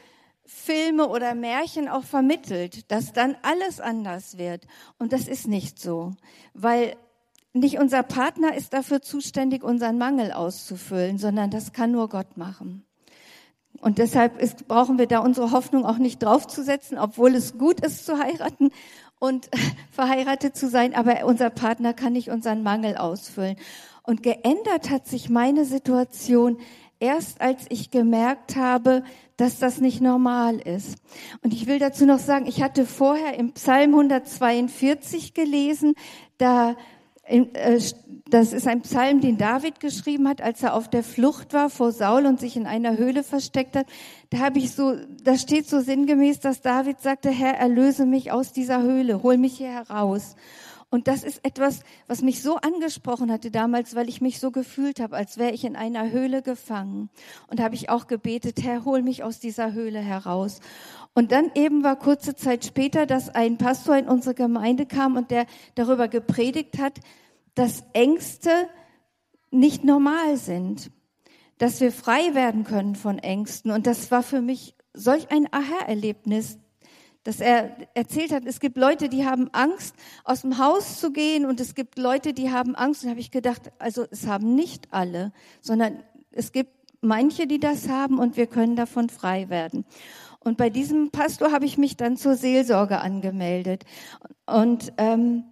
Filme 0.47 1.07
oder 1.07 1.35
Märchen 1.35 1.87
auch 1.87 2.05
vermittelt, 2.05 2.91
dass 2.91 3.13
dann 3.13 3.37
alles 3.43 3.79
anders 3.79 4.39
wird. 4.39 4.67
Und 4.99 5.13
das 5.13 5.29
ist 5.29 5.47
nicht 5.47 5.79
so, 5.79 6.15
weil 6.55 6.97
nicht 7.53 7.79
unser 7.79 8.05
Partner 8.05 8.55
ist 8.55 8.73
dafür 8.73 9.03
zuständig, 9.03 9.63
unseren 9.63 9.99
Mangel 9.99 10.33
auszufüllen, 10.33 11.19
sondern 11.19 11.51
das 11.51 11.75
kann 11.75 11.93
nur 11.93 12.09
Gott 12.09 12.39
machen. 12.39 12.87
Und 13.81 13.99
deshalb 13.99 14.41
ist, 14.41 14.69
brauchen 14.69 14.99
wir 14.99 15.07
da 15.07 15.21
unsere 15.21 15.53
Hoffnung 15.53 15.85
auch 15.85 15.99
nicht 15.99 16.23
draufzusetzen, 16.23 16.99
obwohl 16.99 17.35
es 17.35 17.57
gut 17.57 17.81
ist 17.81 18.05
zu 18.05 18.19
heiraten 18.19 18.71
und 19.19 19.49
verheiratet 19.91 20.57
zu 20.57 20.69
sein, 20.69 20.95
aber 20.95 21.25
unser 21.25 21.51
Partner 21.51 21.95
kann 21.95 22.13
nicht 22.13 22.31
unseren 22.31 22.63
Mangel 22.63 22.97
ausfüllen. 22.97 23.57
Und 24.03 24.23
geändert 24.23 24.91
hat 24.91 25.07
sich 25.07 25.31
meine 25.31 25.65
Situation 25.65 26.59
erst 27.01 27.41
als 27.41 27.65
ich 27.71 27.91
gemerkt 27.91 28.57
habe, 28.57 29.03
dass 29.37 29.59
das 29.59 29.81
nicht 29.81 30.03
normal 30.03 30.59
ist. 30.59 30.99
Und 31.43 31.55
ich 31.55 31.67
will 31.67 31.79
dazu 31.79 32.05
noch 32.05 32.19
sagen, 32.19 32.47
ich 32.47 32.63
hatte 32.63 32.85
vorher 32.85 33.39
im 33.39 33.53
Psalm 33.53 33.95
142 33.95 35.33
gelesen, 35.33 35.95
da 36.37 36.77
das 38.31 38.53
ist 38.53 38.67
ein 38.67 38.83
Psalm, 38.83 39.21
den 39.21 39.39
David 39.39 39.81
geschrieben 39.81 40.29
hat, 40.29 40.41
als 40.41 40.63
er 40.63 40.75
auf 40.75 40.89
der 40.89 41.03
Flucht 41.03 41.53
war 41.53 41.71
vor 41.71 41.93
Saul 41.93 42.27
und 42.27 42.41
sich 42.41 42.57
in 42.57 42.67
einer 42.67 42.97
Höhle 42.97 43.23
versteckt 43.23 43.77
hat. 43.77 43.87
Da 44.31 44.39
habe 44.39 44.59
ich 44.59 44.73
so, 44.73 44.95
da 45.25 45.37
steht 45.37 45.69
so 45.69 45.81
sinngemäß, 45.81 46.41
dass 46.41 46.61
David 46.61 47.01
sagte, 47.01 47.31
Herr, 47.31 47.55
erlöse 47.55 48.07
mich 48.07 48.31
aus 48.33 48.53
dieser 48.53 48.83
Höhle, 48.83 49.23
hol 49.23 49.37
mich 49.37 49.59
hier 49.59 49.71
heraus. 49.73 50.37
Und 50.93 51.07
das 51.07 51.23
ist 51.23 51.45
etwas, 51.45 51.83
was 52.09 52.21
mich 52.21 52.43
so 52.43 52.57
angesprochen 52.57 53.31
hatte 53.31 53.53
damals, 53.53 53.95
weil 53.95 54.09
ich 54.09 54.21
mich 54.21 54.41
so 54.41 54.51
gefühlt 54.51 54.99
habe, 54.99 55.17
als 55.17 55.39
wäre 55.39 55.53
ich 55.53 55.65
in 55.65 55.77
einer 55.77 56.11
Höhle 56.11 56.43
gefangen. 56.43 57.11
Und 57.47 57.61
habe 57.61 57.77
ich 57.77 57.91
auch 57.91 58.09
gebetet, 58.09 58.61
Herr, 58.65 58.85
hol 58.85 59.03
mich 59.03 59.23
aus 59.23 59.39
dieser 59.39 59.73
Höhle 59.73 60.01
heraus. 60.01 60.59
Und 61.15 61.33
dann 61.33 61.51
eben 61.55 61.83
war 61.83 61.97
kurze 61.97 62.37
Zeit 62.37 62.65
später, 62.65 63.05
dass 63.05 63.29
ein 63.29 63.59
Pastor 63.59 63.97
in 63.97 64.09
unsere 64.09 64.35
Gemeinde 64.35 64.87
kam 64.87 65.17
und 65.17 65.31
der 65.31 65.47
darüber 65.75 66.09
gepredigt 66.09 66.79
hat, 66.79 67.01
dass 67.55 67.83
Ängste 67.93 68.51
nicht 69.51 69.85
normal 69.85 70.37
sind, 70.37 70.91
dass 71.59 71.81
wir 71.81 71.93
frei 71.93 72.35
werden 72.35 72.65
können 72.65 72.95
von 72.95 73.19
Ängsten. 73.19 73.71
Und 73.71 73.87
das 73.87 74.11
war 74.11 74.23
für 74.23 74.41
mich 74.41 74.77
solch 74.95 75.31
ein 75.31 75.47
Aha-Erlebnis, 75.53 76.59
dass 77.23 77.41
er 77.41 77.77
erzählt 77.95 78.33
hat, 78.33 78.45
es 78.47 78.61
gibt 78.61 78.79
Leute, 78.79 79.09
die 79.11 79.27
haben 79.27 79.51
Angst, 79.53 79.95
aus 80.25 80.41
dem 80.41 80.57
Haus 80.57 81.01
zu 81.01 81.13
gehen 81.13 81.45
und 81.45 81.61
es 81.61 81.75
gibt 81.75 81.99
Leute, 81.99 82.33
die 82.33 82.51
haben 82.51 82.75
Angst. 82.75 83.05
Und 83.05 83.11
habe 83.11 83.21
ich 83.21 83.31
gedacht, 83.31 83.73
also 83.79 84.07
es 84.11 84.27
haben 84.27 84.55
nicht 84.55 84.89
alle, 84.91 85.33
sondern 85.61 86.03
es 86.31 86.53
gibt 86.53 86.73
manche, 87.03 87.47
die 87.47 87.61
das 87.61 87.89
haben 87.89 88.19
und 88.19 88.37
wir 88.37 88.47
können 88.47 88.77
davon 88.77 89.11
frei 89.11 89.51
werden. 89.51 89.85
Und 90.41 90.57
bei 90.57 90.71
diesem 90.71 91.11
Pastor 91.11 91.53
habe 91.53 91.67
ich 91.67 91.77
mich 91.77 91.97
dann 91.97 92.17
zur 92.17 92.35
Seelsorge 92.35 93.01
angemeldet. 93.01 93.85
Und 94.47 94.93
ähm, 94.97 95.45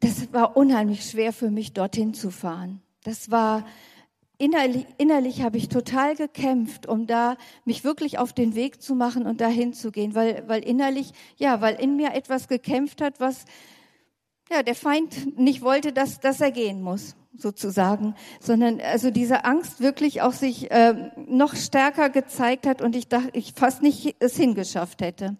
das 0.00 0.32
war 0.32 0.56
unheimlich 0.56 1.04
schwer 1.04 1.32
für 1.32 1.50
mich, 1.50 1.72
dorthin 1.72 2.14
zu 2.14 2.30
fahren. 2.30 2.82
Das 3.02 3.30
war 3.30 3.64
innerlich, 4.38 4.86
innerlich 4.98 5.42
habe 5.42 5.56
ich 5.56 5.68
total 5.68 6.14
gekämpft, 6.14 6.86
um 6.86 7.06
da 7.06 7.36
mich 7.64 7.84
wirklich 7.84 8.18
auf 8.18 8.32
den 8.32 8.54
Weg 8.54 8.82
zu 8.82 8.94
machen 8.94 9.26
und 9.26 9.40
dahin 9.40 9.72
zu 9.72 9.90
gehen, 9.90 10.14
weil, 10.14 10.44
weil 10.46 10.62
innerlich, 10.62 11.12
ja, 11.36 11.60
weil 11.60 11.74
in 11.76 11.96
mir 11.96 12.14
etwas 12.14 12.48
gekämpft 12.48 13.00
hat, 13.00 13.18
was 13.18 13.44
ja 14.50 14.62
der 14.62 14.74
Feind 14.74 15.38
nicht 15.38 15.62
wollte, 15.62 15.92
dass, 15.92 16.20
dass 16.20 16.40
er 16.40 16.50
gehen 16.50 16.82
muss 16.82 17.16
sozusagen, 17.36 18.14
sondern 18.40 18.80
also 18.80 19.10
diese 19.10 19.44
Angst 19.44 19.80
wirklich 19.80 20.22
auch 20.22 20.32
sich 20.32 20.70
äh, 20.70 21.10
noch 21.26 21.56
stärker 21.56 22.10
gezeigt 22.10 22.66
hat 22.66 22.80
und 22.80 22.94
ich 22.94 23.08
dachte, 23.08 23.30
ich 23.32 23.54
fast 23.56 23.82
nicht 23.82 24.16
es 24.20 24.36
hingeschafft 24.36 25.02
hätte. 25.02 25.36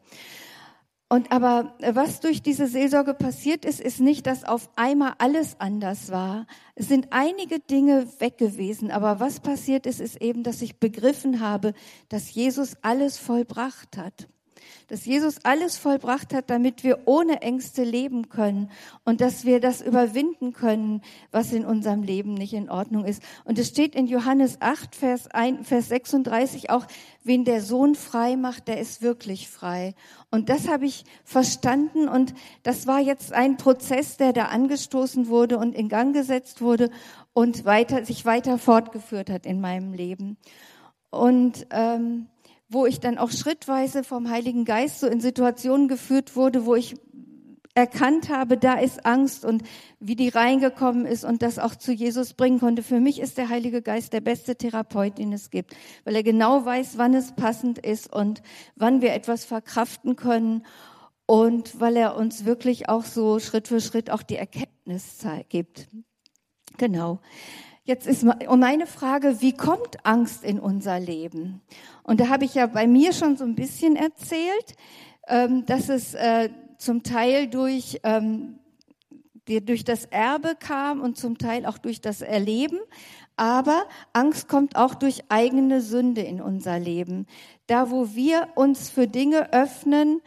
Und 1.09 1.31
aber 1.31 1.75
was 1.79 2.19
durch 2.21 2.43
diese 2.43 2.67
Seelsorge 2.67 3.15
passiert 3.15 3.65
ist, 3.65 3.81
ist 3.81 4.01
nicht, 4.01 4.27
dass 4.27 4.43
auf 4.43 4.69
einmal 4.75 5.13
alles 5.19 5.61
anders 5.61 6.11
war. 6.11 6.47
Es 6.75 6.89
sind 6.89 7.09
einige 7.11 7.61
Dinge 7.61 8.09
weg 8.19 8.39
gewesen, 8.39 8.91
aber 8.91 9.21
was 9.21 9.39
passiert 9.39 9.87
ist, 9.87 10.01
ist 10.01 10.21
eben, 10.21 10.43
dass 10.43 10.63
ich 10.63 10.81
begriffen 10.81 11.39
habe, 11.39 11.75
dass 12.09 12.35
Jesus 12.35 12.77
alles 12.83 13.19
vollbracht 13.19 13.97
hat 13.97 14.29
dass 14.89 15.05
Jesus 15.05 15.45
alles 15.45 15.77
vollbracht 15.77 16.35
hat, 16.35 16.51
damit 16.51 16.85
wir 16.85 17.01
ohne 17.07 17.43
Ängste 17.43 17.85
leben 17.85 18.29
können 18.29 18.71
und 19.05 19.21
dass 19.21 19.45
wir 19.45 19.61
das 19.61 19.81
überwinden 19.81 20.53
können, 20.53 21.03
was 21.31 21.53
in 21.53 21.65
unserem 21.65 22.03
Leben 22.03 22.35
nicht 22.35 22.53
in 22.53 22.71
Ordnung 22.71 23.05
ist. 23.05 23.23
Und 23.45 23.59
es 23.59 23.69
steht 23.69 23.95
in 23.95 24.07
Johannes 24.07 24.61
8, 24.61 24.95
Vers, 24.95 25.29
1, 25.31 25.67
Vers 25.67 25.89
36 25.89 26.71
auch, 26.71 26.87
wen 27.23 27.45
der 27.45 27.63
Sohn 27.63 27.95
frei 27.95 28.37
macht, 28.37 28.69
der 28.69 28.79
ist 28.79 29.03
wirklich 29.03 29.49
frei. 29.49 29.95
Und 30.31 30.49
das 30.49 30.69
habe 30.69 30.87
ich 30.87 31.05
verstanden 31.25 32.09
und 32.09 32.35
das 32.63 32.87
war 32.87 33.01
jetzt 33.01 33.33
ein 33.33 33.57
Prozess, 33.57 34.17
der 34.17 34.33
da 34.33 34.47
angestoßen 34.47 35.29
wurde 35.29 35.59
und 35.59 35.75
in 35.75 35.89
Gang 35.89 36.15
gesetzt 36.15 36.61
wurde 36.61 36.91
und 37.33 37.65
weiter, 37.65 38.05
sich 38.05 38.25
weiter 38.25 38.59
fortgeführt 38.59 39.31
hat 39.31 39.47
in 39.47 39.61
meinem 39.61 39.93
Leben. 39.93 40.37
Und 41.11 41.67
ähm, 41.71 42.27
wo 42.75 42.85
ich 42.87 43.01
dann 43.01 43.17
auch 43.17 43.31
schrittweise 43.31 44.05
vom 44.05 44.29
Heiligen 44.29 44.65
Geist 44.65 45.01
so 45.01 45.07
in 45.07 45.21
Situationen 45.21 45.89
geführt 45.89 46.37
wurde, 46.37 46.67
wo 46.67 46.75
ich 46.75 46.97
erkannt 47.75 48.29
habe, 48.29 48.57
da 48.57 48.75
ist 48.75 49.05
Angst 49.05 49.45
und 49.45 49.63
wie 49.99 50.15
die 50.15 50.29
reingekommen 50.29 51.07
ist 51.07 51.25
und 51.25 51.43
das 51.43 51.59
auch 51.59 51.75
zu 51.75 51.93
Jesus 51.93 52.35
bringen 52.35 52.61
konnte. 52.61 52.83
Für 52.83 53.01
mich 53.01 53.21
ist 53.21 53.37
der 53.37 53.49
Heilige 53.49 53.83
Geist 53.83 54.13
der 54.13 54.21
beste 54.21 54.57
Therapeut, 54.57 55.19
den 55.19 55.33
es 55.33 55.51
gibt, 55.51 55.75
weil 56.05 56.15
er 56.15 56.23
genau 56.23 56.65
weiß, 56.65 56.99
wann 56.99 57.15
es 57.15 57.33
passend 57.33 57.79
ist 57.79 58.13
und 58.13 58.43
wann 58.77 59.03
wir 59.03 59.13
etwas 59.13 59.45
verkraften 59.45 60.15
können 60.15 60.65
und 61.27 61.81
weil 61.81 61.97
er 61.97 62.17
uns 62.17 62.45
wirklich 62.45 62.89
auch 62.89 63.05
so 63.05 63.41
Schritt 63.41 63.67
für 63.67 63.81
Schritt 63.81 64.11
auch 64.11 64.23
die 64.23 64.37
Erkenntnis 64.37 65.27
gibt. 65.49 65.89
Genau. 66.77 67.21
Jetzt 67.87 68.07
ist 68.07 68.25
meine 68.25 68.87
Frage, 68.87 69.43
wie 69.43 69.53
kommt 69.53 70.07
Angst 70.07 70.43
in 70.43 70.59
unser 70.59 70.99
Leben? 70.99 71.61
Und 72.03 72.19
da 72.19 72.31
habe 72.31 72.47
ich 72.47 72.55
ja 72.55 72.67
bei 72.67 72.87
mir 72.87 73.13
schon 73.13 73.37
so 73.37 73.45
ein 73.45 73.55
bisschen 73.55 73.95
erzählt, 73.95 74.75
ähm, 75.29 75.67
dass 75.67 75.91
es 75.91 76.15
äh, 76.15 76.49
zum 76.79 77.03
Teil 77.03 77.47
durch, 77.47 78.01
ähm, 78.03 78.59
durch 79.45 79.85
das 79.85 80.07
Erbe 80.07 80.57
kam 80.59 81.03
und 81.03 81.19
zum 81.19 81.37
Teil 81.37 81.67
auch 81.67 81.77
durch 81.77 82.01
das 82.01 82.23
Erleben. 82.23 82.79
Aber 83.37 83.85
Angst 84.15 84.49
kommt 84.49 84.77
auch 84.77 84.95
durch 84.95 85.25
eigene 85.29 85.83
Sünde 85.83 86.23
in 86.23 86.41
unser 86.41 86.79
Leben. 86.79 87.27
Da, 87.67 87.91
wo 87.91 88.15
wir 88.15 88.49
uns 88.55 88.89
für 88.89 89.07
Dinge 89.07 89.53
öffnen, 89.53 90.23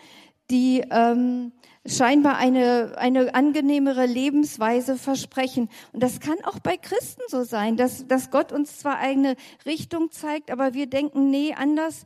die 0.51 0.83
ähm, 0.91 1.53
scheinbar 1.87 2.37
eine, 2.37 2.95
eine 2.97 3.33
angenehmere 3.33 4.05
Lebensweise 4.05 4.97
versprechen. 4.97 5.69
Und 5.93 6.03
das 6.03 6.19
kann 6.19 6.37
auch 6.43 6.59
bei 6.59 6.77
Christen 6.77 7.21
so 7.27 7.43
sein, 7.43 7.77
dass, 7.77 8.07
dass 8.07 8.29
Gott 8.29 8.51
uns 8.51 8.79
zwar 8.79 8.97
eine 8.97 9.35
Richtung 9.65 10.11
zeigt, 10.11 10.51
aber 10.51 10.73
wir 10.73 10.87
denken, 10.87 11.29
nee, 11.29 11.53
anders 11.53 12.03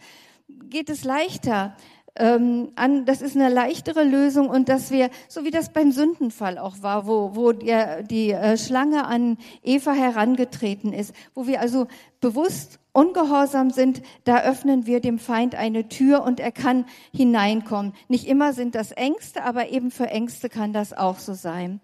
geht 0.48 0.90
es 0.90 1.04
leichter. 1.04 1.76
Ähm, 2.16 2.74
an, 2.76 3.06
das 3.06 3.22
ist 3.22 3.38
eine 3.38 3.48
leichtere 3.48 4.04
Lösung 4.04 4.50
und 4.50 4.68
dass 4.68 4.92
wir, 4.92 5.10
so 5.30 5.46
wie 5.46 5.52
das 5.52 5.72
beim 5.72 5.92
Sündenfall 5.94 6.58
auch 6.58 6.82
war, 6.82 7.08
wo, 7.08 7.36
wo 7.36 7.54
der, 7.54 8.04
die 8.04 8.32
äh, 8.32 8.58
Schlange 8.58 9.06
an 9.06 9.38
Eva 9.64 9.94
herangetreten 9.94 10.92
ist, 10.92 11.14
wo 11.34 11.48
wir 11.48 11.62
also 11.62 11.88
bewusst 12.20 12.80
ungehorsam 12.92 13.70
sind, 13.70 14.02
da 14.26 14.42
öffnen 14.42 14.86
wir 14.86 15.00
dem 15.00 15.20
Feind 15.20 15.56
eine 15.56 15.88
Tür 15.88 16.24
und 16.24 16.42
er 16.42 16.52
kann 16.52 16.86
hineinkommen. 17.14 17.94
Nicht 18.10 18.28
immer 18.28 18.52
sind 18.52 18.76
das 18.76 18.92
Ängste, 18.92 19.44
aber 19.44 19.70
eben 19.70 19.92
für 19.92 20.08
Ängste 20.08 20.50
kann 20.50 20.74
das 20.74 20.92
auch 20.92 21.20
so 21.20 21.34
sein. 21.34 21.80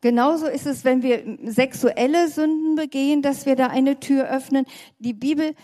Genauso 0.00 0.46
ist 0.46 0.66
es, 0.66 0.84
wenn 0.84 1.02
wir 1.02 1.38
sexuelle 1.44 2.28
Sünden 2.28 2.76
begehen, 2.76 3.22
dass 3.22 3.46
wir 3.46 3.56
da 3.56 3.68
eine 3.68 3.98
Tür 3.98 4.28
öffnen. 4.28 4.66
Die 4.98 5.14
Bibel 5.14 5.54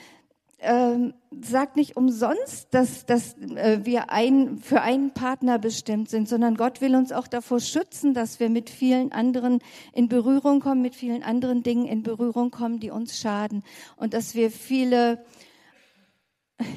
ähm, 0.62 1.14
sagt 1.40 1.76
nicht 1.76 1.96
umsonst, 1.96 2.68
dass, 2.72 3.04
dass 3.04 3.36
äh, 3.38 3.80
wir 3.82 4.10
ein, 4.10 4.58
für 4.58 4.80
einen 4.80 5.12
Partner 5.12 5.58
bestimmt 5.58 6.08
sind, 6.08 6.28
sondern 6.28 6.56
Gott 6.56 6.80
will 6.80 6.94
uns 6.94 7.12
auch 7.12 7.26
davor 7.26 7.60
schützen, 7.60 8.14
dass 8.14 8.40
wir 8.40 8.48
mit 8.48 8.70
vielen 8.70 9.12
anderen 9.12 9.58
in 9.92 10.08
Berührung 10.08 10.60
kommen, 10.60 10.82
mit 10.82 10.94
vielen 10.94 11.22
anderen 11.22 11.62
Dingen 11.62 11.86
in 11.86 12.02
Berührung 12.02 12.50
kommen, 12.50 12.80
die 12.80 12.90
uns 12.90 13.18
schaden. 13.18 13.64
Und 13.96 14.14
dass 14.14 14.34
wir 14.34 14.50
viele, 14.50 15.24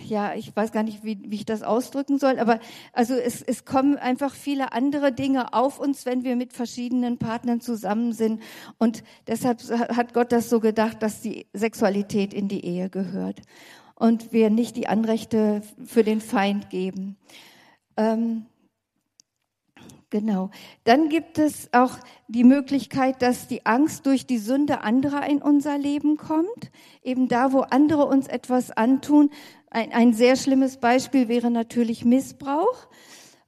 ja, 0.06 0.34
ich 0.34 0.56
weiß 0.56 0.72
gar 0.72 0.84
nicht, 0.84 1.04
wie, 1.04 1.20
wie 1.27 1.36
ich 1.36 1.46
das 1.46 1.63
ausdrücken 1.63 2.20
soll, 2.20 2.39
aber 2.39 2.60
also 2.94 3.13
es, 3.13 3.42
es 3.42 3.65
kommen 3.65 3.98
einfach 3.98 4.34
viele 4.34 4.74
andere 4.74 5.12
Dinge 5.12 5.54
auf 5.54 5.80
uns, 5.80 6.06
wenn 6.06 6.24
wir 6.24 6.36
mit 6.36 6.54
verschiedenen 6.54 7.18
Partnern 7.18 7.62
zusammen 7.62 8.13
sind. 8.13 8.42
Und 8.77 9.04
deshalb 9.27 9.62
hat 9.70 10.13
Gott 10.13 10.32
das 10.32 10.50
so 10.50 10.60
gedacht, 10.60 11.01
dass 11.01 11.22
die 11.22 11.48
Sexualität 11.54 12.34
in 12.34 12.48
die 12.48 12.65
Ehe 12.65 12.89
gehört 12.89 13.42
und 13.96 14.34
wir 14.34 14.50
nicht 14.50 14.75
die 14.75 14.88
Anrechte 14.88 15.62
für 15.86 16.04
den 16.04 16.22
Feind 16.22 16.70
geben. 16.70 17.18
Ähm, 17.98 18.46
genau. 20.10 20.50
Dann 20.84 21.10
gibt 21.10 21.38
es 21.38 21.70
auch 21.74 21.98
die 22.28 22.44
Möglichkeit, 22.44 23.22
dass 23.22 23.48
die 23.48 23.66
Angst 23.66 24.06
durch 24.06 24.26
die 24.26 24.38
Sünde 24.38 24.82
anderer 24.82 25.28
in 25.28 25.42
unser 25.42 25.78
Leben 25.78 26.18
kommt. 26.18 26.72
Eben 27.04 27.28
da, 27.28 27.52
wo 27.52 27.62
andere 27.62 28.06
uns 28.06 28.28
etwas 28.28 28.72
antun. 28.72 29.30
Ein, 29.70 29.92
ein 29.92 30.14
sehr 30.14 30.36
schlimmes 30.36 30.78
Beispiel 30.78 31.28
wäre 31.28 31.52
natürlich 31.52 32.06
Missbrauch. 32.06 32.88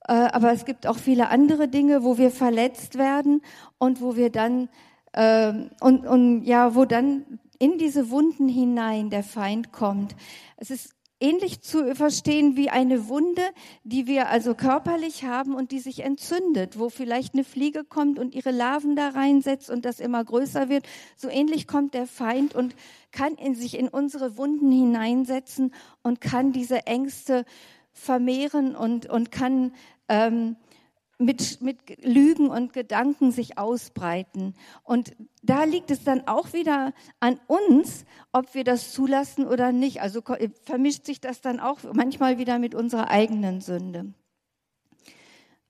Äh, 0.08 0.14
aber 0.14 0.52
es 0.52 0.66
gibt 0.66 0.88
auch 0.88 0.98
viele 0.98 1.30
andere 1.30 1.68
Dinge, 1.68 2.04
wo 2.04 2.18
wir 2.18 2.32
verletzt 2.32 2.98
werden 2.98 3.42
und 3.78 4.02
wo 4.02 4.16
wir 4.16 4.30
dann 4.30 4.70
äh, 5.14 5.54
und, 5.82 6.06
und 6.06 6.44
ja, 6.44 6.76
wo 6.76 6.86
dann 6.86 7.40
in 7.60 7.78
diese 7.78 8.10
Wunden 8.12 8.48
hinein 8.48 9.10
der 9.10 9.24
Feind 9.24 9.72
kommt. 9.72 10.16
Es 10.58 10.70
ist 10.70 10.97
ähnlich 11.20 11.62
zu 11.62 11.96
verstehen 11.96 12.56
wie 12.56 12.70
eine 12.70 13.08
Wunde, 13.08 13.42
die 13.84 14.06
wir 14.08 14.30
also 14.30 14.54
körperlich 14.54 15.24
haben 15.24 15.56
und 15.56 15.72
die 15.72 15.80
sich 15.80 16.04
entzündet, 16.04 16.78
wo 16.78 16.90
vielleicht 16.90 17.34
eine 17.34 17.44
Fliege 17.44 17.84
kommt 17.84 18.20
und 18.20 18.36
ihre 18.36 18.52
Larven 18.52 18.96
da 18.96 19.10
reinsetzt 19.10 19.70
und 19.70 19.86
das 19.86 20.00
immer 20.00 20.24
größer 20.24 20.70
wird. 20.70 20.86
So 21.16 21.30
ähnlich 21.30 21.68
kommt 21.68 21.94
der 21.94 22.08
Feind 22.08 22.54
und 22.54 22.76
kann 23.12 23.36
in 23.36 23.56
sich 23.56 23.78
in 23.78 23.88
unsere 23.88 24.38
Wunden 24.38 24.72
hineinsetzen 24.72 25.74
und 26.04 26.22
kann 26.22 26.52
diese 26.52 26.86
Ängste 26.86 27.46
vermehren 27.94 28.76
und, 28.76 29.08
und 29.08 29.32
kann 29.32 29.74
ähm, 30.08 30.56
mit, 31.20 31.62
mit 31.62 32.04
Lügen 32.04 32.50
und 32.50 32.74
Gedanken 32.74 33.32
sich 33.32 33.58
ausbreiten. 33.58 34.54
Und 34.84 35.16
da 35.42 35.64
liegt 35.64 35.90
es 35.90 36.04
dann 36.04 36.28
auch 36.28 36.54
wieder 36.54 36.94
an 37.20 37.40
uns, 37.48 38.06
ob 38.32 38.54
wir 38.54 38.64
das 38.64 38.92
zulassen 38.92 39.48
oder 39.48 39.72
nicht. 39.72 40.02
Also 40.02 40.22
vermischt 40.64 41.06
sich 41.06 41.20
das 41.20 41.42
dann 41.42 41.60
auch 41.60 41.80
manchmal 41.94 42.38
wieder 42.38 42.60
mit 42.60 42.76
unserer 42.76 43.10
eigenen 43.10 43.62
Sünde. 43.62 44.14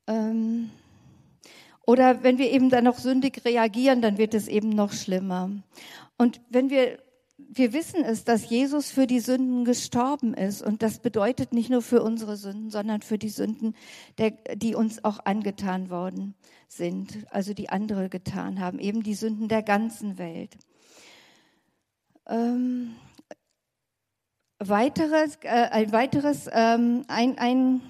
Ähm 0.07 0.69
Oder 1.85 2.23
wenn 2.23 2.37
wir 2.37 2.51
eben 2.51 2.69
dann 2.69 2.83
noch 2.83 2.97
sündig 2.97 3.45
reagieren, 3.45 4.01
dann 4.01 4.17
wird 4.17 4.33
es 4.33 4.49
eben 4.49 4.69
noch 4.69 4.91
schlimmer. 4.91 5.49
Und 6.17 6.41
wenn 6.49 6.69
wir 6.69 6.99
wir 7.38 7.72
wissen 7.72 8.03
es, 8.03 8.24
dass 8.24 8.50
Jesus 8.50 8.89
für 8.89 9.06
die 9.06 9.20
Sünden 9.20 9.63
gestorben 9.63 10.34
ist. 10.34 10.62
Und 10.62 10.82
das 10.82 11.00
bedeutet 11.00 11.53
nicht 11.53 11.70
nur 11.70 11.82
für 11.82 12.01
unsere 12.01 12.36
Sünden, 12.36 12.72
sondern 12.72 13.01
für 13.01 13.17
die 13.17 13.29
Sünden, 13.29 13.75
der, 14.17 14.32
die 14.56 14.75
uns 14.75 15.03
auch 15.03 15.20
angetan 15.24 15.89
worden 15.89 16.36
sind, 16.67 17.25
also 17.29 17.53
die 17.53 17.70
andere 17.70 18.10
getan 18.10 18.60
haben, 18.60 18.79
eben 18.79 19.03
die 19.03 19.13
Sünden 19.13 19.48
der 19.48 19.62
ganzen 19.62 20.17
Welt. 20.17 20.58
Ähm, 22.27 22.96
weiteres, 24.60 25.38
äh, 25.44 25.70
ein 25.72 25.91
weiteres, 25.91 26.50
ähm, 26.51 27.06
ein, 27.08 27.38
ein, 27.38 27.82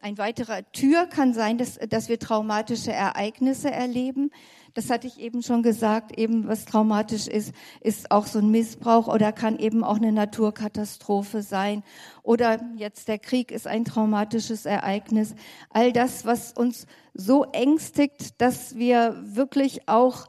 ein 0.00 0.18
weiterer 0.18 0.70
Tür 0.72 1.06
kann 1.06 1.32
sein, 1.32 1.58
dass, 1.58 1.78
dass 1.88 2.08
wir 2.08 2.18
traumatische 2.18 2.92
Ereignisse 2.92 3.70
erleben. 3.70 4.30
Das 4.78 4.90
hatte 4.90 5.08
ich 5.08 5.18
eben 5.18 5.42
schon 5.42 5.64
gesagt, 5.64 6.16
eben 6.16 6.46
was 6.46 6.64
traumatisch 6.64 7.26
ist, 7.26 7.52
ist 7.80 8.12
auch 8.12 8.28
so 8.28 8.38
ein 8.38 8.52
Missbrauch 8.52 9.08
oder 9.08 9.32
kann 9.32 9.58
eben 9.58 9.82
auch 9.82 9.96
eine 9.96 10.12
Naturkatastrophe 10.12 11.42
sein. 11.42 11.82
Oder 12.22 12.60
jetzt 12.76 13.08
der 13.08 13.18
Krieg 13.18 13.50
ist 13.50 13.66
ein 13.66 13.84
traumatisches 13.84 14.66
Ereignis. 14.66 15.34
All 15.70 15.92
das, 15.92 16.26
was 16.26 16.52
uns 16.52 16.86
so 17.12 17.42
ängstigt, 17.46 18.40
dass 18.40 18.76
wir 18.76 19.20
wirklich 19.24 19.88
auch 19.88 20.28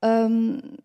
ähm, 0.00 0.76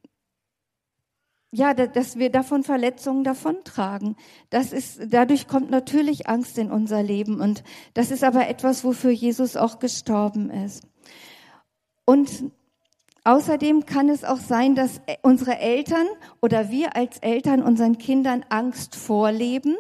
ja, 1.51 1.75
dass 1.75 2.17
wir 2.17 2.32
davon 2.32 2.63
Verletzungen 2.63 3.24
davontragen. 3.24 4.15
Das 4.50 4.74
ist, 4.74 5.00
dadurch 5.10 5.48
kommt 5.48 5.70
natürlich 5.70 6.27
Angst 6.27 6.58
in 6.58 6.72
unser 6.72 7.03
Leben 7.03 7.41
und 7.41 7.63
das 7.93 8.10
ist 8.10 8.24
aber 8.24 8.48
etwas, 8.48 8.84
wofür 8.84 9.12
Jesus 9.12 9.55
auch 9.55 9.77
gestorben 9.77 10.50
ist. 10.50 10.82
Und 12.05 12.51
außerdem 13.23 13.85
kann 13.85 14.09
es 14.09 14.23
auch 14.23 14.39
sein, 14.39 14.75
dass 14.75 15.01
unsere 15.21 15.57
Eltern 15.59 16.07
oder 16.41 16.69
wir 16.69 16.95
als 16.95 17.17
Eltern 17.19 17.63
unseren 17.63 17.97
Kindern 17.97 18.45
Angst 18.49 18.95
vorleben. 18.95 19.75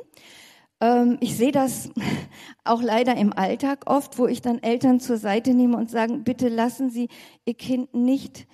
Ähm, 0.79 1.17
ich 1.21 1.37
sehe 1.37 1.51
das 1.51 1.89
auch 2.63 2.81
leider 2.81 3.15
im 3.15 3.33
Alltag 3.33 3.83
oft, 3.85 4.17
wo 4.17 4.27
ich 4.27 4.41
dann 4.41 4.61
Eltern 4.61 4.99
zur 4.99 5.17
Seite 5.17 5.53
nehme 5.53 5.77
und 5.77 5.89
sagen, 5.89 6.23
bitte 6.23 6.49
lassen 6.49 6.89
Sie 6.89 7.09
Ihr 7.45 7.55
Kind 7.55 7.93
nicht 7.93 8.47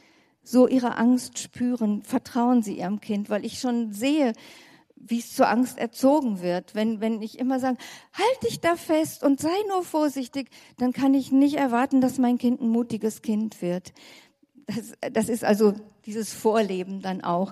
so 0.43 0.67
ihre 0.67 0.97
Angst 0.97 1.37
spüren. 1.37 2.01
Vertrauen 2.03 2.63
Sie 2.63 2.79
Ihrem 2.79 3.01
Kind, 3.01 3.29
weil 3.29 3.45
ich 3.45 3.59
schon 3.59 3.93
sehe, 3.93 4.33
wie 4.95 5.19
es 5.19 5.33
zur 5.33 5.49
Angst 5.49 5.77
erzogen 5.77 6.41
wird. 6.41 6.75
Wenn, 6.75 7.01
wenn 7.01 7.21
ich 7.21 7.39
immer 7.39 7.59
sage, 7.59 7.77
halt 8.13 8.43
dich 8.43 8.59
da 8.59 8.75
fest 8.75 9.23
und 9.23 9.39
sei 9.39 9.55
nur 9.69 9.83
vorsichtig, 9.83 10.49
dann 10.77 10.91
kann 10.91 11.13
ich 11.13 11.31
nicht 11.31 11.55
erwarten, 11.55 12.01
dass 12.01 12.17
mein 12.17 12.37
Kind 12.37 12.61
ein 12.61 12.69
mutiges 12.69 13.21
Kind 13.21 13.61
wird. 13.61 13.93
Das, 14.69 15.13
das 15.13 15.29
ist 15.29 15.43
also 15.43 15.73
dieses 16.05 16.33
Vorleben 16.33 17.01
dann 17.01 17.23
auch. 17.23 17.51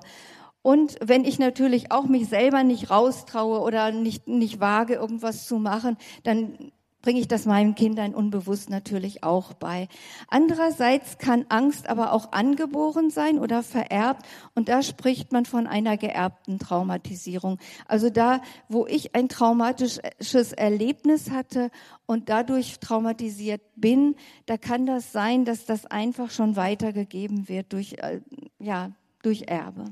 Und 0.61 0.97
wenn 1.01 1.23
ich 1.23 1.39
natürlich 1.39 1.91
auch 1.91 2.05
mich 2.05 2.27
selber 2.27 2.63
nicht 2.63 2.89
raustraue 2.89 3.61
oder 3.61 3.91
nicht, 3.91 4.27
nicht 4.27 4.59
wage, 4.59 4.95
irgendwas 4.95 5.47
zu 5.47 5.59
machen, 5.59 5.97
dann 6.23 6.71
bringe 7.01 7.19
ich 7.19 7.27
das 7.27 7.45
meinen 7.45 7.75
Kindern 7.75 8.13
unbewusst 8.13 8.69
natürlich 8.69 9.23
auch 9.23 9.53
bei. 9.53 9.87
Andererseits 10.27 11.17
kann 11.17 11.45
Angst 11.49 11.87
aber 11.89 12.11
auch 12.11 12.31
angeboren 12.31 13.09
sein 13.09 13.39
oder 13.39 13.63
vererbt 13.63 14.25
und 14.55 14.69
da 14.69 14.81
spricht 14.81 15.31
man 15.31 15.45
von 15.45 15.67
einer 15.67 15.97
geerbten 15.97 16.59
Traumatisierung. 16.59 17.59
Also 17.87 18.09
da, 18.09 18.41
wo 18.67 18.87
ich 18.87 19.15
ein 19.15 19.29
traumatisches 19.29 20.53
Erlebnis 20.53 21.29
hatte 21.29 21.71
und 22.05 22.29
dadurch 22.29 22.79
traumatisiert 22.79 23.61
bin, 23.75 24.15
da 24.45 24.57
kann 24.57 24.85
das 24.85 25.11
sein, 25.11 25.45
dass 25.45 25.65
das 25.65 25.85
einfach 25.85 26.31
schon 26.31 26.55
weitergegeben 26.55 27.47
wird 27.47 27.73
durch, 27.73 27.93
äh, 27.99 28.21
ja, 28.59 28.91
durch 29.21 29.43
Erbe. 29.47 29.85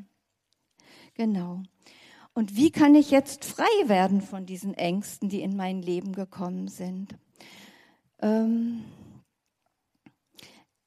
Genau. 1.13 1.63
Und 2.35 2.57
wie 2.57 2.69
kann 2.69 2.95
ich 2.95 3.11
jetzt 3.11 3.45
frei 3.45 3.63
werden 3.85 4.21
von 4.21 4.45
diesen 4.45 4.73
Ängsten, 4.73 5.29
die 5.29 5.41
in 5.41 5.55
mein 5.55 5.81
Leben 5.81 6.11
gekommen 6.11 6.67
sind? 6.67 7.15
Ähm 8.21 8.83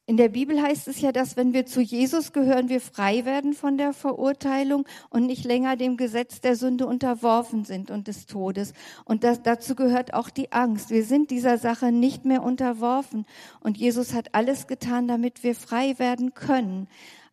in 0.05 0.19
der 0.19 0.28
Bibel 0.28 0.61
heißt 0.61 0.88
es 0.88 1.00
ja, 1.00 1.11
dass 1.11 1.37
wenn 1.37 1.52
wir 1.55 1.64
zu 1.64 1.81
Jesus 1.81 2.33
gehören, 2.33 2.69
wir 2.69 2.83
frei 2.83 3.25
werden 3.25 3.55
von 3.55 3.76
der 3.76 3.93
Verurteilung 3.93 4.87
und 5.11 5.26
nicht 5.26 5.45
länger 5.45 5.76
dem 5.76 5.97
Gesetz 5.97 6.40
der 6.40 6.57
Sünde 6.57 6.87
unterworfen 6.87 7.64
sind 7.64 7.90
und 7.90 8.09
des 8.09 8.26
Todes. 8.26 8.73
Und 9.05 9.25
das, 9.25 9.43
dazu 9.43 9.75
gehört 9.75 10.12
auch 10.14 10.31
die 10.31 10.52
Angst. 10.52 10.90
Wir 10.90 11.05
sind 11.05 11.30
dieser 11.30 11.56
Sache 11.56 11.93
nicht 11.93 12.25
mehr 12.25 12.43
unterworfen. 12.43 13.26
Und 13.61 13.76
Jesus 13.76 14.15
hat 14.15 14.34
alles 14.34 14.67
getan, 14.67 15.08
damit 15.08 15.43
wir 15.43 15.54
frei 15.54 15.99
werden 15.99 16.32
können. 16.32 16.89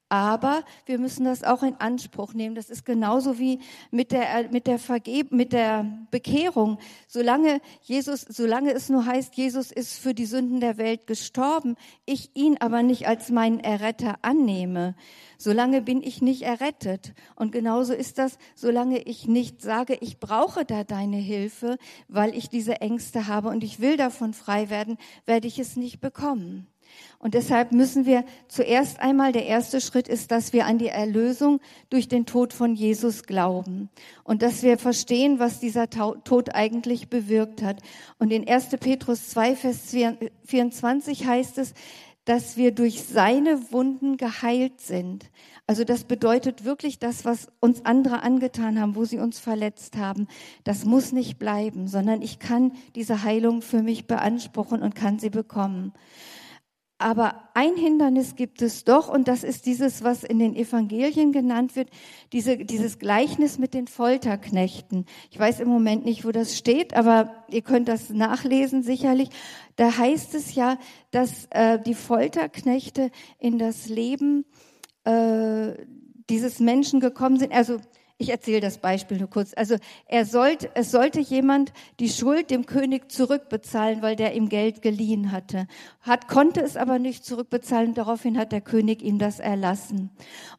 Aber 0.08 0.64
wir 0.86 1.00
müssen 1.00 1.26
das 1.26 1.44
auch 1.44 1.64
in 1.64 1.76
Anspruch 1.80 2.34
nehmen. 2.34 2.54
Das 2.54 2.70
ist 2.70 2.86
genauso 2.86 3.40
wie 3.40 3.60
mit 3.90 4.12
der, 4.12 4.50
mit 4.52 4.68
der 4.68 4.78
Vergeb, 4.78 5.32
mit 5.32 5.52
der 5.52 5.86
Bekehrung. 6.12 6.78
Solange 7.08 7.60
Jesus, 7.82 8.22
solange 8.22 8.72
es 8.74 8.90
nur 8.90 9.06
heißt, 9.06 9.36
Jesus 9.36 9.72
ist 9.72 9.98
für 9.98 10.14
die 10.14 10.28
Sünden 10.28 10.60
der 10.60 10.78
Welt 10.78 11.08
gestorben, 11.08 11.76
ich 12.06 12.30
ihn 12.36 12.58
aber 12.60 12.84
nicht 12.84 13.08
als 13.08 13.32
meinen 13.32 13.60
Erretter 13.60 14.18
annehme, 14.22 14.96
solange 15.40 15.82
bin 15.82 16.04
ich 16.04 16.22
nicht 16.22 16.44
errettet. 16.44 17.16
Und 17.36 17.52
genauso 17.52 17.94
ist 17.94 18.20
das, 18.20 18.38
solange 18.54 19.00
ich 19.00 19.28
nicht 19.28 19.64
sage, 19.64 19.98
ich 20.02 20.20
brauche 20.20 20.66
da 20.66 20.84
deine 20.84 21.18
Hilfe, 21.18 21.78
weil 22.08 22.36
ich 22.36 22.50
diese 22.50 22.80
Ängste 22.80 23.26
habe 23.28 23.50
und 23.50 23.64
ich 23.64 23.80
will 23.80 23.98
davon 23.98 24.34
frei 24.34 24.70
werden, 24.70 24.98
werde 25.26 25.48
ich 25.48 25.58
es 25.58 25.76
nicht 25.76 26.00
bekommen. 26.00 26.68
Und 27.20 27.34
deshalb 27.34 27.72
müssen 27.72 28.06
wir 28.06 28.24
zuerst 28.48 29.00
einmal, 29.00 29.32
der 29.32 29.46
erste 29.46 29.82
Schritt 29.82 30.08
ist, 30.08 30.32
dass 30.32 30.54
wir 30.54 30.66
an 30.66 30.78
die 30.78 30.90
Erlösung 30.90 31.60
durch 31.90 32.08
den 32.08 32.26
Tod 32.26 32.54
von 32.54 32.76
Jesus 32.76 33.24
glauben 33.24 33.90
und 34.24 34.42
dass 34.42 34.64
wir 34.64 34.78
verstehen, 34.78 35.40
was 35.40 35.60
dieser 35.60 35.90
Tod 35.90 36.54
eigentlich 36.54 37.10
bewirkt 37.10 37.64
hat. 37.64 37.82
Und 38.20 38.32
in 38.32 38.48
1. 38.48 38.70
Petrus 38.80 39.30
2, 39.30 39.56
Vers 39.56 39.96
24 40.46 41.26
heißt 41.26 41.58
es, 41.58 41.74
dass 42.26 42.58
wir 42.58 42.72
durch 42.72 43.04
seine 43.04 43.72
Wunden 43.72 44.18
geheilt 44.18 44.82
sind. 44.82 45.30
Also 45.68 45.84
das 45.84 46.04
bedeutet 46.04 46.64
wirklich 46.64 47.00
das, 47.00 47.24
was 47.24 47.48
uns 47.60 47.86
andere 47.86 48.22
angetan 48.24 48.80
haben, 48.80 48.96
wo 48.96 49.06
sie 49.06 49.20
uns 49.20 49.40
verletzt 49.40 49.98
haben. 49.98 50.28
Das 50.64 50.86
muss 50.86 51.12
nicht 51.12 51.40
bleiben, 51.40 51.88
sondern 51.88 52.22
ich 52.22 52.40
kann 52.40 52.74
diese 52.96 53.24
Heilung 53.24 53.62
für 53.62 53.82
mich 53.82 54.06
beanspruchen 54.06 54.82
und 54.82 54.96
kann 54.96 55.18
sie 55.18 55.30
bekommen. 55.30 55.94
Aber 56.98 57.50
ein 57.54 57.76
Hindernis 57.76 58.38
gibt 58.38 58.62
es 58.62 58.86
doch, 58.86 59.10
und 59.10 59.28
das 59.28 59.44
ist 59.44 59.66
dieses, 59.66 60.04
was 60.04 60.24
in 60.24 60.40
den 60.40 60.56
Evangelien 60.56 61.34
genannt 61.34 61.76
wird, 61.76 61.90
diese, 62.32 62.58
dieses 62.58 63.00
Gleichnis 63.00 63.60
mit 63.60 63.74
den 63.74 63.88
Folterknechten. 63.88 65.06
Ich 65.30 65.38
weiß 65.38 65.60
im 65.60 65.68
Moment 65.68 66.06
nicht, 66.06 66.24
wo 66.24 66.32
das 66.32 66.58
steht, 66.58 66.96
aber 66.96 67.46
ihr 67.50 67.64
könnt 67.64 67.90
das 67.90 68.12
nachlesen 68.12 68.82
sicherlich. 68.82 69.28
Da 69.76 69.98
heißt 69.98 70.36
es 70.36 70.56
ja, 70.56 70.78
dass 71.12 71.48
äh, 71.50 71.80
die 71.82 71.96
Folterknechte 71.96 73.12
in 73.40 73.60
das 73.60 73.90
Leben 73.90 74.46
äh, 75.04 75.74
dieses 76.30 76.62
Menschen 76.62 77.02
gekommen 77.02 77.38
sind. 77.38 77.52
Also 77.52 77.80
ich 78.18 78.30
erzähle 78.30 78.62
das 78.62 78.78
Beispiel 78.78 79.18
nur 79.18 79.30
kurz. 79.30 79.54
Also 79.56 79.76
er 80.08 80.26
sollte, 80.26 80.70
es 80.74 80.92
sollte 80.92 81.20
jemand 81.20 81.74
die 82.00 82.10
Schuld 82.10 82.50
dem 82.50 82.66
König 82.66 83.12
zurückbezahlen, 83.12 84.02
weil 84.02 84.16
der 84.16 84.36
ihm 84.36 84.48
Geld 84.48 84.82
geliehen 84.82 85.32
hatte. 85.32 85.68
Hat, 86.02 86.28
konnte 86.28 86.62
es 86.62 86.78
aber 86.78 86.98
nicht 86.98 87.26
zurückbezahlen. 87.26 87.94
Daraufhin 87.94 88.38
hat 88.38 88.52
der 88.52 88.62
König 88.62 89.02
ihm 89.02 89.20
das 89.20 89.40
erlassen. 89.40 90.12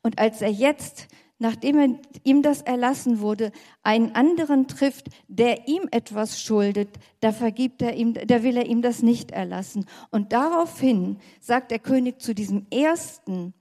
Und 0.03 0.19
als 0.19 0.43
er 0.43 0.51
jetzt 0.51 1.09
nachdem 1.39 1.99
ihm 2.25 2.43
das 2.43 2.63
erlassen 2.63 3.21
wurde, 3.21 3.53
einen 3.83 4.15
anderen 4.15 4.69
trifft, 4.69 5.09
der 5.29 5.69
ihm 5.69 5.87
etwas 5.91 6.41
schuldet, 6.41 6.89
da 7.21 7.33
vergibt 7.33 7.83
er 7.83 7.95
ihm, 7.95 8.15
da 8.15 8.43
will 8.43 8.57
er 8.57 8.67
ihm 8.67 8.83
das 8.83 9.03
nicht 9.03 9.33
erlassen. 9.33 9.87
Und 10.11 10.33
daraufhin 10.33 11.19
sagt 11.41 11.71
der 11.71 11.79
König 11.79 12.21
zu 12.21 12.35
diesem 12.35 12.67
ersten, 12.71 13.53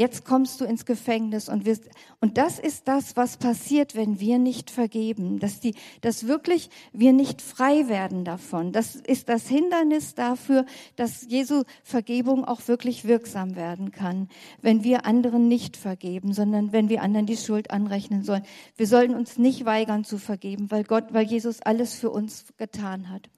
Jetzt 0.00 0.24
kommst 0.24 0.62
du 0.62 0.64
ins 0.64 0.86
Gefängnis 0.86 1.50
und 1.50 1.66
wirst, 1.66 1.84
und 2.22 2.38
das 2.38 2.58
ist 2.58 2.88
das, 2.88 3.18
was 3.18 3.36
passiert, 3.36 3.94
wenn 3.94 4.18
wir 4.18 4.38
nicht 4.38 4.70
vergeben, 4.70 5.38
dass 5.38 5.60
die, 5.60 5.74
dass 6.00 6.26
wirklich 6.26 6.70
wir 6.94 7.12
nicht 7.12 7.42
frei 7.42 7.86
werden 7.86 8.24
davon. 8.24 8.72
Das 8.72 8.94
ist 8.96 9.28
das 9.28 9.46
Hindernis 9.46 10.14
dafür, 10.14 10.64
dass 10.96 11.26
Jesu 11.28 11.64
Vergebung 11.82 12.46
auch 12.46 12.66
wirklich 12.66 13.04
wirksam 13.04 13.56
werden 13.56 13.90
kann, 13.90 14.30
wenn 14.62 14.84
wir 14.84 15.04
anderen 15.04 15.48
nicht 15.48 15.76
vergeben, 15.76 16.32
sondern 16.32 16.72
wenn 16.72 16.88
wir 16.88 17.02
anderen 17.02 17.26
die 17.26 17.36
Schuld 17.36 17.70
anrechnen 17.70 18.22
sollen. 18.22 18.44
Wir 18.78 18.86
sollen 18.86 19.14
uns 19.14 19.36
nicht 19.36 19.66
weigern 19.66 20.04
zu 20.04 20.16
vergeben, 20.16 20.70
weil 20.70 20.84
Gott, 20.84 21.12
weil 21.12 21.26
Jesus 21.26 21.60
alles 21.60 21.92
für 21.92 22.08
uns 22.08 22.46
getan 22.56 23.10
hat. 23.10 23.28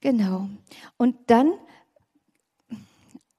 Genau. 0.00 0.48
Und 0.96 1.16
dann 1.26 1.54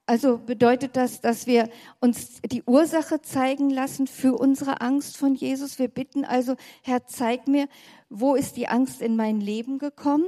also 0.05 0.37
bedeutet 0.37 0.97
das, 0.97 1.21
dass 1.21 1.47
wir 1.47 1.69
uns 1.99 2.41
die 2.41 2.63
Ursache 2.63 3.21
zeigen 3.21 3.69
lassen 3.69 4.07
für 4.07 4.33
unsere 4.37 4.81
Angst 4.81 5.17
von 5.17 5.35
Jesus. 5.35 5.79
Wir 5.79 5.87
bitten 5.87 6.25
also, 6.25 6.55
Herr, 6.81 7.05
zeig 7.07 7.47
mir, 7.47 7.67
wo 8.09 8.35
ist 8.35 8.57
die 8.57 8.67
Angst 8.67 9.01
in 9.01 9.15
mein 9.15 9.39
Leben 9.39 9.79
gekommen? 9.79 10.25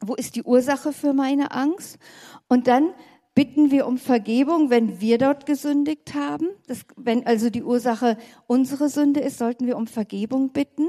wo 0.00 0.14
ist 0.14 0.36
die 0.36 0.42
Ursache 0.42 0.92
für 0.92 1.12
meine 1.12 1.52
Angst? 1.52 1.98
Und 2.48 2.66
dann 2.66 2.92
bitten 3.34 3.70
wir 3.70 3.86
um 3.86 3.98
Vergebung, 3.98 4.70
wenn 4.70 5.00
wir 5.00 5.18
dort 5.18 5.46
gesündigt 5.46 6.14
haben. 6.14 6.48
Das, 6.66 6.84
wenn 6.96 7.26
also 7.26 7.50
die 7.50 7.62
Ursache 7.62 8.16
unsere 8.46 8.88
Sünde 8.88 9.20
ist, 9.20 9.38
sollten 9.38 9.66
wir 9.66 9.76
um 9.76 9.86
Vergebung 9.86 10.50
bitten. 10.50 10.88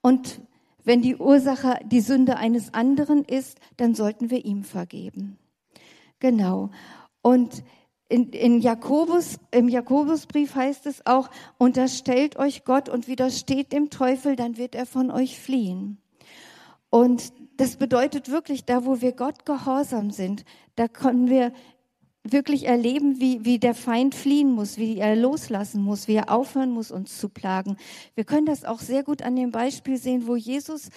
Und 0.00 0.40
wenn 0.84 1.02
die 1.02 1.16
Ursache 1.16 1.80
die 1.84 2.00
Sünde 2.00 2.36
eines 2.36 2.72
anderen 2.72 3.24
ist, 3.24 3.58
dann 3.76 3.94
sollten 3.94 4.30
wir 4.30 4.44
ihm 4.44 4.64
vergeben. 4.64 5.38
Genau. 6.20 6.70
Und 7.26 7.64
in, 8.08 8.30
in 8.30 8.60
Jakobus, 8.60 9.40
im 9.50 9.68
Jakobusbrief 9.68 10.54
heißt 10.54 10.86
es 10.86 11.04
auch, 11.06 11.28
unterstellt 11.58 12.36
euch 12.36 12.64
Gott 12.64 12.88
und 12.88 13.08
widersteht 13.08 13.72
dem 13.72 13.90
Teufel, 13.90 14.36
dann 14.36 14.58
wird 14.58 14.76
er 14.76 14.86
von 14.86 15.10
euch 15.10 15.40
fliehen. 15.40 15.98
Und 16.88 17.32
das 17.56 17.78
bedeutet 17.78 18.30
wirklich, 18.30 18.64
da 18.64 18.84
wo 18.84 19.00
wir 19.00 19.10
Gott 19.10 19.44
gehorsam 19.44 20.12
sind, 20.12 20.44
da 20.76 20.86
können 20.86 21.28
wir 21.28 21.52
wirklich 22.32 22.66
erleben, 22.66 23.20
wie, 23.20 23.44
wie 23.44 23.58
der 23.58 23.74
Feind 23.74 24.14
fliehen 24.14 24.52
muss, 24.52 24.78
wie 24.78 24.98
er 24.98 25.16
loslassen 25.16 25.82
muss, 25.82 26.08
wie 26.08 26.14
er 26.14 26.30
aufhören 26.30 26.70
muss, 26.70 26.90
uns 26.90 27.18
zu 27.18 27.28
plagen. 27.28 27.76
Wir 28.14 28.24
können 28.24 28.46
das 28.46 28.64
auch 28.64 28.80
sehr 28.80 29.02
gut 29.02 29.22
an 29.22 29.36
dem 29.36 29.50
Beispiel 29.50 29.96
sehen, 29.96 30.26
wo 30.26 30.36
Jesus 30.36 30.90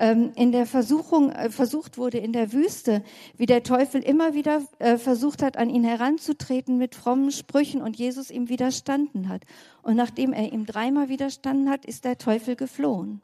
ähm, 0.00 0.32
in 0.34 0.52
der 0.52 0.66
Versuchung 0.66 1.30
äh, 1.30 1.50
versucht 1.50 1.98
wurde 1.98 2.18
in 2.18 2.32
der 2.32 2.52
Wüste, 2.52 3.02
wie 3.36 3.46
der 3.46 3.62
Teufel 3.62 4.02
immer 4.02 4.34
wieder 4.34 4.62
äh, 4.78 4.98
versucht 4.98 5.42
hat, 5.42 5.56
an 5.56 5.70
ihn 5.70 5.84
heranzutreten 5.84 6.78
mit 6.78 6.94
frommen 6.94 7.30
Sprüchen 7.30 7.80
und 7.80 7.96
Jesus 7.96 8.30
ihm 8.30 8.48
widerstanden 8.48 9.28
hat. 9.28 9.42
Und 9.82 9.96
nachdem 9.96 10.32
er 10.32 10.52
ihm 10.52 10.66
dreimal 10.66 11.08
widerstanden 11.08 11.70
hat, 11.70 11.84
ist 11.84 12.04
der 12.04 12.18
Teufel 12.18 12.56
geflohen. 12.56 13.20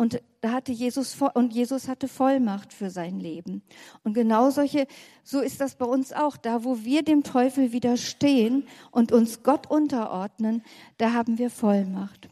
Und 0.00 0.22
da 0.40 0.52
hatte 0.52 0.72
Jesus 0.72 1.14
und 1.34 1.52
Jesus 1.52 1.86
hatte 1.86 2.08
Vollmacht 2.08 2.72
für 2.72 2.88
sein 2.88 3.20
Leben. 3.20 3.60
Und 4.02 4.14
genau 4.14 4.48
solche, 4.48 4.86
so 5.22 5.40
ist 5.40 5.60
das 5.60 5.74
bei 5.74 5.84
uns 5.84 6.14
auch. 6.14 6.38
Da, 6.38 6.64
wo 6.64 6.84
wir 6.84 7.02
dem 7.02 7.22
Teufel 7.22 7.72
widerstehen 7.72 8.66
und 8.92 9.12
uns 9.12 9.42
Gott 9.42 9.70
unterordnen, 9.70 10.62
da 10.96 11.12
haben 11.12 11.36
wir 11.36 11.50
Vollmacht. 11.50 12.30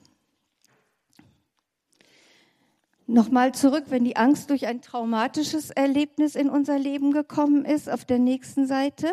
Nochmal 3.06 3.52
zurück, 3.52 3.84
wenn 3.88 4.04
die 4.04 4.16
Angst 4.16 4.48
durch 4.48 4.66
ein 4.66 4.80
traumatisches 4.80 5.68
Erlebnis 5.68 6.36
in 6.36 6.48
unser 6.48 6.78
Leben 6.78 7.12
gekommen 7.12 7.66
ist, 7.66 7.90
auf 7.90 8.06
der 8.06 8.18
nächsten 8.18 8.66
Seite, 8.66 9.12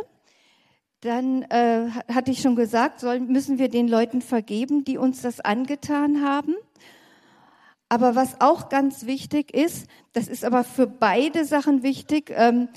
dann 1.02 1.42
äh, 1.50 1.90
hatte 2.08 2.32
ich 2.32 2.40
schon 2.40 2.56
gesagt, 2.56 3.02
sollen, 3.02 3.28
müssen 3.28 3.58
wir 3.58 3.68
den 3.68 3.90
Leuten 3.90 4.22
vergeben, 4.22 4.86
die 4.86 4.98
uns 4.98 5.22
das 5.22 5.42
angetan 5.42 6.24
haben. 6.24 6.56
Aber 7.90 8.16
was 8.16 8.42
auch 8.42 8.70
ganz 8.70 9.06
wichtig 9.06 9.54
ist, 9.54 9.88
das 10.14 10.28
ist 10.28 10.44
aber 10.44 10.64
für 10.64 10.88
beide 10.88 11.46
Sachen 11.46 11.84
wichtig, 11.84 12.32
ähm, 12.36 12.70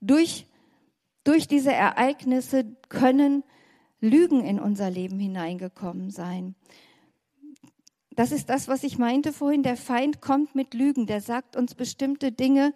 durch, 0.00 0.46
durch 1.24 1.48
diese 1.48 1.72
Ereignisse 1.72 2.64
können 2.88 3.44
Lügen 4.00 4.44
in 4.44 4.60
unser 4.60 4.90
Leben 4.90 5.18
hineingekommen 5.18 6.10
sein. 6.10 6.54
Das 8.10 8.32
ist 8.32 8.50
das, 8.50 8.68
was 8.68 8.82
ich 8.82 8.98
meinte 8.98 9.32
vorhin. 9.32 9.62
Der 9.62 9.76
Feind 9.76 10.20
kommt 10.20 10.54
mit 10.54 10.74
Lügen. 10.74 11.06
Der 11.06 11.20
sagt 11.20 11.56
uns 11.56 11.74
bestimmte 11.74 12.32
Dinge, 12.32 12.74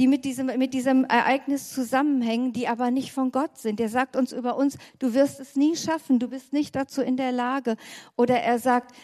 die 0.00 0.08
mit 0.08 0.24
diesem, 0.24 0.46
mit 0.46 0.72
diesem 0.72 1.04
Ereignis 1.04 1.74
zusammenhängen, 1.74 2.54
die 2.54 2.68
aber 2.68 2.90
nicht 2.90 3.12
von 3.12 3.30
Gott 3.32 3.58
sind. 3.58 3.78
Er 3.80 3.90
sagt 3.90 4.16
uns 4.16 4.32
über 4.32 4.56
uns, 4.56 4.78
du 4.98 5.12
wirst 5.12 5.40
es 5.40 5.56
nie 5.56 5.76
schaffen, 5.76 6.18
du 6.18 6.28
bist 6.28 6.54
nicht 6.54 6.74
dazu 6.74 7.02
in 7.02 7.18
der 7.18 7.32
Lage. 7.32 7.76
Oder 8.16 8.40
er 8.40 8.58
sagt, 8.58 8.96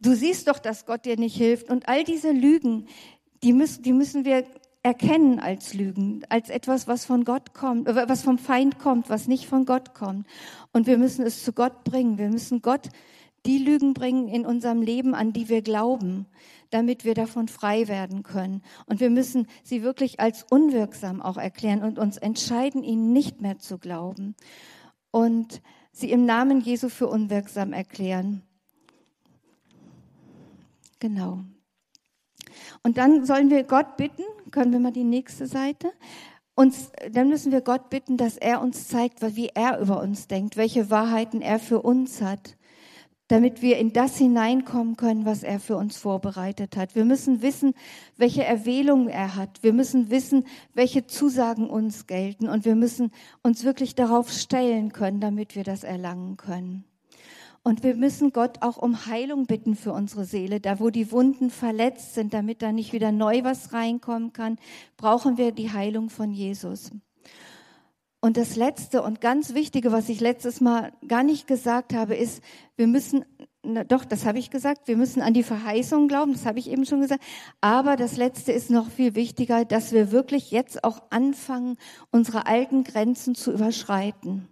du 0.00 0.14
siehst 0.14 0.46
doch, 0.46 0.60
dass 0.60 0.86
Gott 0.86 1.06
dir 1.06 1.16
nicht 1.16 1.36
hilft. 1.36 1.70
Und 1.70 1.88
all 1.88 2.04
diese 2.04 2.30
Lügen, 2.30 2.86
die 3.42 3.52
müssen, 3.52 3.82
die 3.82 3.92
müssen 3.92 4.24
wir 4.24 4.44
erkennen 4.84 5.40
als 5.40 5.74
Lügen, 5.74 6.22
als 6.28 6.50
etwas, 6.50 6.86
was 6.86 7.04
von 7.04 7.24
Gott 7.24 7.52
kommt, 7.52 7.88
äh, 7.88 8.08
was 8.08 8.22
vom 8.22 8.38
Feind 8.38 8.78
kommt, 8.78 9.10
was 9.10 9.26
nicht 9.26 9.46
von 9.46 9.66
Gott 9.66 9.92
kommt. 9.92 10.24
Und 10.72 10.86
wir 10.86 10.98
müssen 10.98 11.26
es 11.26 11.42
zu 11.42 11.52
Gott 11.52 11.82
bringen. 11.82 12.16
Wir 12.16 12.28
müssen 12.28 12.62
Gott 12.62 12.90
die 13.46 13.58
Lügen 13.58 13.94
bringen 13.94 14.28
in 14.28 14.44
unserem 14.44 14.82
Leben, 14.82 15.14
an 15.14 15.32
die 15.32 15.48
wir 15.48 15.62
glauben, 15.62 16.26
damit 16.70 17.04
wir 17.04 17.14
davon 17.14 17.48
frei 17.48 17.88
werden 17.88 18.22
können. 18.22 18.62
Und 18.86 19.00
wir 19.00 19.10
müssen 19.10 19.46
sie 19.64 19.82
wirklich 19.82 20.20
als 20.20 20.44
unwirksam 20.50 21.22
auch 21.22 21.36
erklären 21.36 21.82
und 21.82 21.98
uns 21.98 22.16
entscheiden, 22.16 22.82
ihnen 22.82 23.12
nicht 23.12 23.40
mehr 23.40 23.58
zu 23.58 23.78
glauben 23.78 24.34
und 25.10 25.62
sie 25.92 26.10
im 26.10 26.26
Namen 26.26 26.60
Jesu 26.60 26.88
für 26.88 27.08
unwirksam 27.08 27.72
erklären. 27.72 28.42
Genau. 30.98 31.40
Und 32.82 32.98
dann 32.98 33.24
sollen 33.24 33.50
wir 33.50 33.64
Gott 33.64 33.96
bitten, 33.96 34.22
können 34.50 34.72
wir 34.72 34.80
mal 34.80 34.92
die 34.92 35.04
nächste 35.04 35.46
Seite, 35.46 35.92
uns, 36.54 36.92
dann 37.10 37.30
müssen 37.30 37.52
wir 37.52 37.62
Gott 37.62 37.88
bitten, 37.88 38.18
dass 38.18 38.36
er 38.36 38.60
uns 38.60 38.88
zeigt, 38.88 39.22
wie 39.34 39.48
er 39.48 39.80
über 39.80 40.02
uns 40.02 40.26
denkt, 40.28 40.58
welche 40.58 40.90
Wahrheiten 40.90 41.40
er 41.40 41.58
für 41.58 41.80
uns 41.80 42.20
hat 42.20 42.56
damit 43.30 43.62
wir 43.62 43.78
in 43.78 43.92
das 43.92 44.18
hineinkommen 44.18 44.96
können, 44.96 45.24
was 45.24 45.44
er 45.44 45.60
für 45.60 45.76
uns 45.76 45.96
vorbereitet 45.96 46.76
hat. 46.76 46.96
Wir 46.96 47.04
müssen 47.04 47.42
wissen, 47.42 47.74
welche 48.16 48.42
Erwählung 48.42 49.06
er 49.06 49.36
hat. 49.36 49.62
Wir 49.62 49.72
müssen 49.72 50.10
wissen, 50.10 50.46
welche 50.74 51.06
Zusagen 51.06 51.70
uns 51.70 52.08
gelten. 52.08 52.48
Und 52.48 52.64
wir 52.64 52.74
müssen 52.74 53.12
uns 53.42 53.62
wirklich 53.62 53.94
darauf 53.94 54.32
stellen 54.32 54.90
können, 54.90 55.20
damit 55.20 55.54
wir 55.54 55.62
das 55.62 55.84
erlangen 55.84 56.38
können. 56.38 56.84
Und 57.62 57.84
wir 57.84 57.94
müssen 57.94 58.32
Gott 58.32 58.62
auch 58.62 58.78
um 58.78 59.06
Heilung 59.06 59.46
bitten 59.46 59.76
für 59.76 59.92
unsere 59.92 60.24
Seele. 60.24 60.58
Da, 60.58 60.80
wo 60.80 60.90
die 60.90 61.12
Wunden 61.12 61.50
verletzt 61.50 62.14
sind, 62.14 62.34
damit 62.34 62.62
da 62.62 62.72
nicht 62.72 62.92
wieder 62.92 63.12
neu 63.12 63.44
was 63.44 63.72
reinkommen 63.72 64.32
kann, 64.32 64.56
brauchen 64.96 65.38
wir 65.38 65.52
die 65.52 65.70
Heilung 65.70 66.10
von 66.10 66.32
Jesus. 66.32 66.90
Und 68.22 68.36
das 68.36 68.54
Letzte 68.54 69.02
und 69.02 69.22
ganz 69.22 69.54
Wichtige, 69.54 69.92
was 69.92 70.10
ich 70.10 70.20
letztes 70.20 70.60
Mal 70.60 70.92
gar 71.08 71.22
nicht 71.22 71.46
gesagt 71.46 71.94
habe, 71.94 72.14
ist, 72.14 72.42
wir 72.76 72.86
müssen, 72.86 73.24
na 73.62 73.82
doch, 73.82 74.04
das 74.04 74.26
habe 74.26 74.38
ich 74.38 74.50
gesagt, 74.50 74.88
wir 74.88 74.96
müssen 74.98 75.22
an 75.22 75.32
die 75.32 75.42
Verheißung 75.42 76.06
glauben, 76.06 76.34
das 76.34 76.44
habe 76.44 76.58
ich 76.58 76.70
eben 76.70 76.84
schon 76.84 77.00
gesagt. 77.00 77.22
Aber 77.62 77.96
das 77.96 78.18
Letzte 78.18 78.52
ist 78.52 78.68
noch 78.68 78.90
viel 78.90 79.14
wichtiger, 79.14 79.64
dass 79.64 79.92
wir 79.92 80.12
wirklich 80.12 80.50
jetzt 80.50 80.84
auch 80.84 81.00
anfangen, 81.08 81.78
unsere 82.10 82.46
alten 82.46 82.84
Grenzen 82.84 83.34
zu 83.34 83.52
überschreiten. 83.52 84.48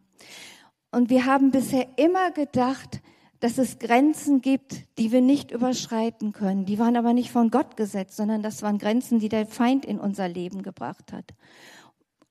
Und 0.91 1.11
wir 1.11 1.27
haben 1.27 1.51
bisher 1.51 1.87
immer 1.97 2.31
gedacht, 2.31 3.03
dass 3.41 3.59
es 3.59 3.79
Grenzen 3.79 4.41
gibt, 4.41 4.99
die 4.99 5.13
wir 5.13 5.21
nicht 5.21 5.51
überschreiten 5.51 6.33
können. 6.33 6.65
Die 6.65 6.79
waren 6.79 6.97
aber 6.97 7.13
nicht 7.13 7.31
von 7.31 7.51
Gott 7.51 7.77
gesetzt, 7.77 8.17
sondern 8.17 8.43
das 8.43 8.63
waren 8.63 8.79
Grenzen, 8.79 9.21
die 9.21 9.29
der 9.29 9.47
Feind 9.47 9.85
in 9.85 10.01
unser 10.01 10.29
Leben 10.29 10.63
gebracht 10.63 11.13
hat. 11.13 11.35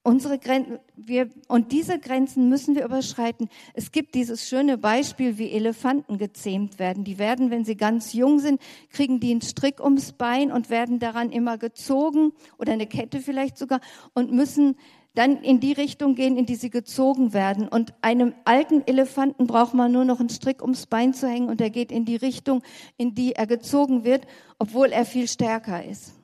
Unsere 0.07 0.39
Grenzen, 0.39 0.79
wir, 0.95 1.29
und 1.49 1.73
diese 1.73 1.99
Grenzen 1.99 2.47
müssen 2.47 2.75
wir 2.75 2.85
überschreiten. 2.85 3.49
Es 3.73 3.91
gibt 3.91 4.15
dieses 4.15 4.47
schöne 4.47 4.77
Beispiel, 4.77 5.37
wie 5.37 5.51
Elefanten 5.51 6.17
gezähmt 6.17 6.79
werden. 6.79 7.03
Die 7.03 7.19
werden, 7.19 7.51
wenn 7.51 7.65
sie 7.65 7.75
ganz 7.75 8.13
jung 8.13 8.39
sind, 8.39 8.61
kriegen 8.89 9.19
die 9.19 9.31
einen 9.31 9.41
Strick 9.41 9.83
ums 9.83 10.13
Bein 10.13 10.49
und 10.49 10.69
werden 10.69 10.99
daran 10.99 11.29
immer 11.29 11.57
gezogen 11.57 12.31
oder 12.57 12.71
eine 12.71 12.87
Kette 12.87 13.19
vielleicht 13.19 13.57
sogar 13.57 13.81
und 14.13 14.31
müssen 14.31 14.77
dann 15.13 15.43
in 15.43 15.59
die 15.59 15.73
Richtung 15.73 16.15
gehen, 16.15 16.37
in 16.37 16.45
die 16.45 16.55
sie 16.55 16.69
gezogen 16.69 17.33
werden. 17.33 17.67
Und 17.67 17.93
einem 18.01 18.33
alten 18.45 18.83
Elefanten 18.87 19.45
braucht 19.45 19.73
man 19.73 19.91
nur 19.91 20.05
noch 20.05 20.21
einen 20.21 20.29
Strick 20.29 20.61
ums 20.61 20.85
Bein 20.85 21.13
zu 21.13 21.27
hängen 21.27 21.49
und 21.49 21.59
er 21.59 21.69
geht 21.69 21.91
in 21.91 22.05
die 22.05 22.15
Richtung, 22.15 22.63
in 22.95 23.13
die 23.13 23.33
er 23.33 23.45
gezogen 23.45 24.05
wird, 24.05 24.25
obwohl 24.57 24.93
er 24.93 25.03
viel 25.03 25.27
stärker 25.27 25.83
ist 25.83 26.16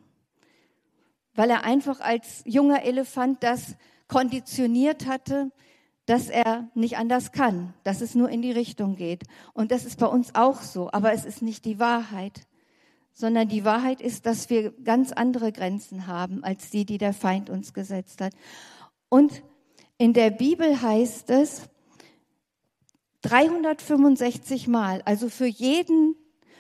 weil 1.36 1.50
er 1.50 1.64
einfach 1.64 2.00
als 2.00 2.44
junger 2.46 2.84
Elefant 2.84 3.44
das 3.44 3.76
konditioniert 4.08 5.08
hatte, 5.08 5.52
dass 6.06 6.30
er 6.30 6.70
nicht 6.76 6.98
anders 6.98 7.32
kann, 7.32 7.74
dass 7.84 8.02
es 8.02 8.14
nur 8.14 8.30
in 8.30 8.42
die 8.42 8.52
Richtung 8.52 8.96
geht. 8.96 9.24
Und 9.54 9.72
das 9.72 9.86
ist 9.86 10.00
bei 10.00 10.06
uns 10.06 10.36
auch 10.36 10.62
so, 10.62 10.92
aber 10.92 11.14
es 11.14 11.26
ist 11.26 11.42
nicht 11.42 11.66
die 11.66 11.80
Wahrheit, 11.80 12.42
sondern 13.14 13.48
die 13.48 13.64
Wahrheit 13.64 14.02
ist, 14.02 14.26
dass 14.26 14.50
wir 14.50 14.72
ganz 14.84 15.12
andere 15.12 15.52
Grenzen 15.52 16.08
haben 16.08 16.44
als 16.44 16.70
die, 16.70 16.86
die 16.86 16.98
der 16.98 17.14
Feind 17.14 17.50
uns 17.50 17.74
gesetzt 17.74 18.22
hat. 18.22 18.34
Und 19.08 19.44
in 19.98 20.14
der 20.14 20.32
Bibel 20.32 20.82
heißt 20.82 21.30
es 21.30 21.70
365 23.22 24.68
Mal, 24.68 25.02
also 25.06 25.30
für 25.30 25.46
jeden, 25.46 26.16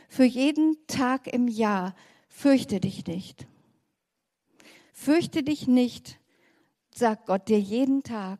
für 0.07 0.23
jeden 0.23 0.77
Tag 0.87 1.27
im 1.27 1.47
Jahr, 1.49 1.95
fürchte 2.29 2.79
dich 2.79 3.05
nicht. 3.05 3.47
Fürchte 4.93 5.43
dich 5.43 5.67
nicht, 5.67 6.19
sagt 6.93 7.25
Gott 7.25 7.49
dir 7.49 7.59
jeden 7.59 8.03
Tag. 8.03 8.39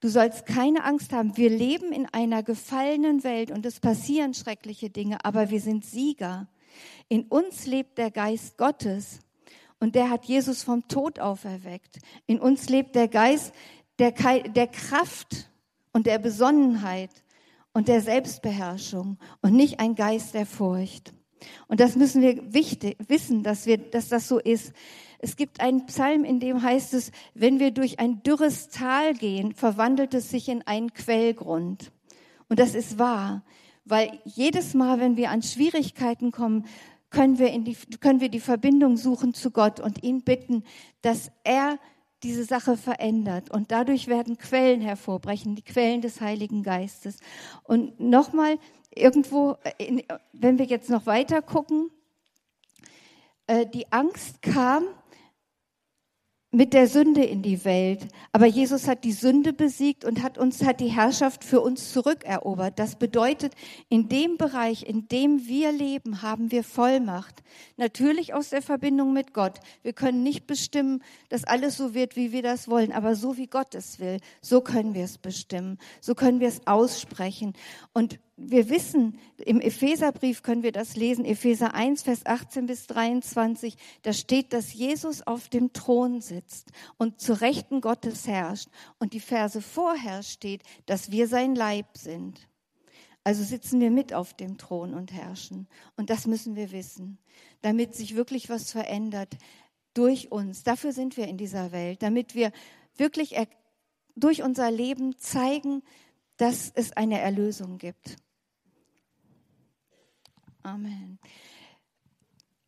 Du 0.00 0.08
sollst 0.08 0.44
keine 0.44 0.84
Angst 0.84 1.12
haben. 1.12 1.36
Wir 1.36 1.50
leben 1.50 1.92
in 1.92 2.06
einer 2.06 2.42
gefallenen 2.42 3.24
Welt 3.24 3.50
und 3.50 3.64
es 3.64 3.80
passieren 3.80 4.34
schreckliche 4.34 4.90
Dinge, 4.90 5.24
aber 5.24 5.50
wir 5.50 5.60
sind 5.60 5.86
Sieger. 5.86 6.48
In 7.08 7.24
uns 7.24 7.66
lebt 7.66 7.96
der 7.96 8.10
Geist 8.10 8.58
Gottes 8.58 9.20
und 9.80 9.94
der 9.94 10.10
hat 10.10 10.24
Jesus 10.24 10.62
vom 10.62 10.86
Tod 10.88 11.20
auferweckt. 11.20 11.98
In 12.26 12.40
uns 12.40 12.68
lebt 12.68 12.94
der 12.96 13.08
Geist 13.08 13.54
der, 13.98 14.12
der 14.12 14.66
Kraft 14.66 15.50
und 15.92 16.06
der 16.06 16.18
Besonnenheit 16.18 17.10
und 17.72 17.88
der 17.88 18.00
Selbstbeherrschung 18.00 19.18
und 19.42 19.54
nicht 19.54 19.78
ein 19.78 19.94
Geist 19.94 20.34
der 20.34 20.46
Furcht. 20.46 21.14
Und 21.68 21.78
das 21.78 21.94
müssen 21.94 22.20
wir 22.20 22.52
wichtig, 22.52 22.98
wissen, 23.06 23.44
dass, 23.44 23.66
wir, 23.66 23.78
dass 23.78 24.08
das 24.08 24.26
so 24.26 24.38
ist. 24.38 24.72
Es 25.18 25.36
gibt 25.36 25.60
einen 25.60 25.86
Psalm, 25.86 26.24
in 26.24 26.38
dem 26.38 26.62
heißt 26.62 26.94
es, 26.94 27.10
wenn 27.34 27.58
wir 27.58 27.72
durch 27.72 27.98
ein 27.98 28.22
dürres 28.22 28.68
Tal 28.68 29.14
gehen, 29.14 29.52
verwandelt 29.52 30.14
es 30.14 30.30
sich 30.30 30.48
in 30.48 30.66
einen 30.66 30.92
Quellgrund. 30.92 31.90
Und 32.48 32.60
das 32.60 32.74
ist 32.74 32.98
wahr, 32.98 33.42
weil 33.84 34.20
jedes 34.24 34.74
Mal, 34.74 35.00
wenn 35.00 35.16
wir 35.16 35.30
an 35.30 35.42
Schwierigkeiten 35.42 36.30
kommen, 36.30 36.66
können 37.10 37.38
wir, 37.38 37.50
in 37.50 37.64
die, 37.64 37.76
können 38.00 38.20
wir 38.20 38.28
die 38.28 38.40
Verbindung 38.40 38.96
suchen 38.96 39.34
zu 39.34 39.50
Gott 39.50 39.80
und 39.80 40.02
ihn 40.02 40.22
bitten, 40.22 40.62
dass 41.02 41.32
er 41.42 41.78
diese 42.22 42.44
Sache 42.44 42.76
verändert. 42.76 43.50
Und 43.50 43.70
dadurch 43.72 44.08
werden 44.08 44.38
Quellen 44.38 44.80
hervorbrechen, 44.80 45.54
die 45.54 45.62
Quellen 45.62 46.00
des 46.00 46.20
Heiligen 46.20 46.62
Geistes. 46.62 47.18
Und 47.64 47.98
nochmal, 47.98 48.58
irgendwo, 48.94 49.56
wenn 50.32 50.58
wir 50.58 50.66
jetzt 50.66 50.90
noch 50.90 51.06
weiter 51.06 51.42
gucken, 51.42 51.90
äh, 53.46 53.66
die 53.66 53.90
Angst 53.92 54.42
kam, 54.42 54.84
mit 56.50 56.72
der 56.72 56.88
Sünde 56.88 57.24
in 57.24 57.42
die 57.42 57.64
Welt. 57.64 58.08
Aber 58.32 58.46
Jesus 58.46 58.88
hat 58.88 59.04
die 59.04 59.12
Sünde 59.12 59.52
besiegt 59.52 60.04
und 60.04 60.22
hat 60.22 60.38
uns, 60.38 60.64
hat 60.64 60.80
die 60.80 60.88
Herrschaft 60.88 61.44
für 61.44 61.60
uns 61.60 61.92
zurückerobert. 61.92 62.78
Das 62.78 62.96
bedeutet, 62.96 63.54
in 63.88 64.08
dem 64.08 64.38
Bereich, 64.38 64.82
in 64.82 65.08
dem 65.08 65.46
wir 65.46 65.72
leben, 65.72 66.22
haben 66.22 66.50
wir 66.50 66.64
Vollmacht. 66.64 67.42
Natürlich 67.76 68.32
aus 68.32 68.48
der 68.48 68.62
Verbindung 68.62 69.12
mit 69.12 69.34
Gott. 69.34 69.60
Wir 69.82 69.92
können 69.92 70.22
nicht 70.22 70.46
bestimmen, 70.46 71.02
dass 71.28 71.44
alles 71.44 71.76
so 71.76 71.92
wird, 71.92 72.16
wie 72.16 72.32
wir 72.32 72.42
das 72.42 72.68
wollen, 72.68 72.92
aber 72.92 73.14
so 73.14 73.36
wie 73.36 73.46
Gott 73.46 73.74
es 73.74 74.00
will, 74.00 74.18
so 74.40 74.62
können 74.62 74.94
wir 74.94 75.04
es 75.04 75.18
bestimmen. 75.18 75.78
So 76.00 76.14
können 76.14 76.40
wir 76.40 76.48
es 76.48 76.66
aussprechen. 76.66 77.52
Und 77.92 78.18
wir 78.40 78.70
wissen, 78.70 79.18
im 79.38 79.60
Epheserbrief 79.60 80.44
können 80.44 80.62
wir 80.62 80.70
das 80.70 80.94
lesen, 80.94 81.24
Epheser 81.24 81.74
1, 81.74 82.02
Vers 82.02 82.24
18 82.24 82.66
bis 82.66 82.86
23, 82.86 83.76
da 84.02 84.12
steht, 84.12 84.52
dass 84.52 84.72
Jesus 84.72 85.26
auf 85.26 85.48
dem 85.48 85.72
Thron 85.72 86.20
sitzt 86.20 86.70
und 86.98 87.20
zu 87.20 87.32
Rechten 87.40 87.80
Gottes 87.80 88.28
herrscht. 88.28 88.68
Und 89.00 89.12
die 89.12 89.20
Verse 89.20 89.60
vorher 89.60 90.22
steht, 90.22 90.62
dass 90.86 91.10
wir 91.10 91.26
sein 91.26 91.56
Leib 91.56 91.98
sind. 91.98 92.48
Also 93.24 93.42
sitzen 93.42 93.80
wir 93.80 93.90
mit 93.90 94.14
auf 94.14 94.34
dem 94.34 94.56
Thron 94.56 94.94
und 94.94 95.12
herrschen. 95.12 95.66
Und 95.96 96.08
das 96.08 96.26
müssen 96.28 96.54
wir 96.54 96.70
wissen, 96.70 97.18
damit 97.60 97.96
sich 97.96 98.14
wirklich 98.14 98.48
was 98.48 98.70
verändert 98.70 99.36
durch 99.94 100.30
uns. 100.30 100.62
Dafür 100.62 100.92
sind 100.92 101.16
wir 101.16 101.26
in 101.26 101.38
dieser 101.38 101.72
Welt, 101.72 102.02
damit 102.02 102.36
wir 102.36 102.52
wirklich 102.96 103.34
durch 104.14 104.44
unser 104.44 104.70
Leben 104.70 105.18
zeigen, 105.18 105.82
dass 106.36 106.70
es 106.72 106.96
eine 106.96 107.20
Erlösung 107.20 107.78
gibt. 107.78 108.16
Amen. 110.68 111.18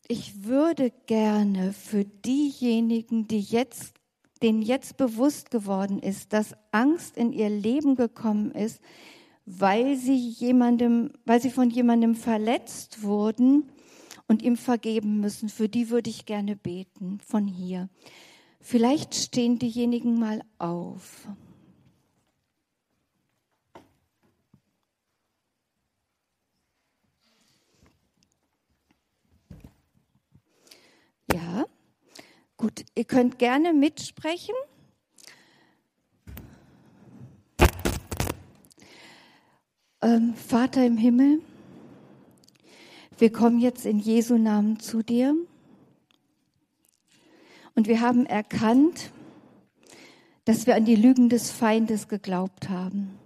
Ich 0.08 0.44
würde 0.44 0.90
gerne 1.06 1.72
für 1.74 2.04
diejenigen, 2.04 3.28
die 3.28 3.40
jetzt, 3.40 3.94
denen 4.42 4.62
jetzt 4.62 4.96
bewusst 4.96 5.50
geworden 5.50 5.98
ist, 5.98 6.32
dass 6.32 6.54
Angst 6.72 7.18
in 7.18 7.32
ihr 7.32 7.50
Leben 7.50 7.96
gekommen 7.96 8.52
ist, 8.52 8.80
weil 9.44 9.96
sie 9.96 10.16
jemandem, 10.16 11.12
weil 11.26 11.42
sie 11.42 11.50
von 11.50 11.68
jemandem 11.68 12.14
verletzt 12.14 13.02
wurden 13.02 13.70
und 14.26 14.42
ihm 14.42 14.56
vergeben 14.56 15.20
müssen, 15.20 15.48
für 15.50 15.68
die 15.68 15.90
würde 15.90 16.08
ich 16.08 16.24
gerne 16.24 16.56
beten 16.56 17.20
von 17.26 17.46
hier. 17.46 17.90
Vielleicht 18.60 19.14
stehen 19.14 19.58
diejenigen 19.58 20.18
mal 20.18 20.42
auf. 20.58 21.28
Ja, 31.32 31.66
gut. 32.56 32.84
Ihr 32.94 33.04
könnt 33.04 33.38
gerne 33.38 33.72
mitsprechen. 33.72 34.54
Ähm, 40.02 40.34
Vater 40.34 40.84
im 40.86 40.96
Himmel, 40.96 41.42
wir 43.18 43.30
kommen 43.30 43.60
jetzt 43.60 43.84
in 43.84 43.98
Jesu 43.98 44.38
Namen 44.38 44.80
zu 44.80 45.02
dir 45.02 45.36
und 47.74 47.86
wir 47.86 48.00
haben 48.00 48.24
erkannt, 48.24 49.10
dass 50.46 50.66
wir 50.66 50.74
an 50.74 50.86
die 50.86 50.96
Lügen 50.96 51.28
des 51.28 51.50
Feindes 51.50 52.08
geglaubt 52.08 52.70
haben. 52.70 53.18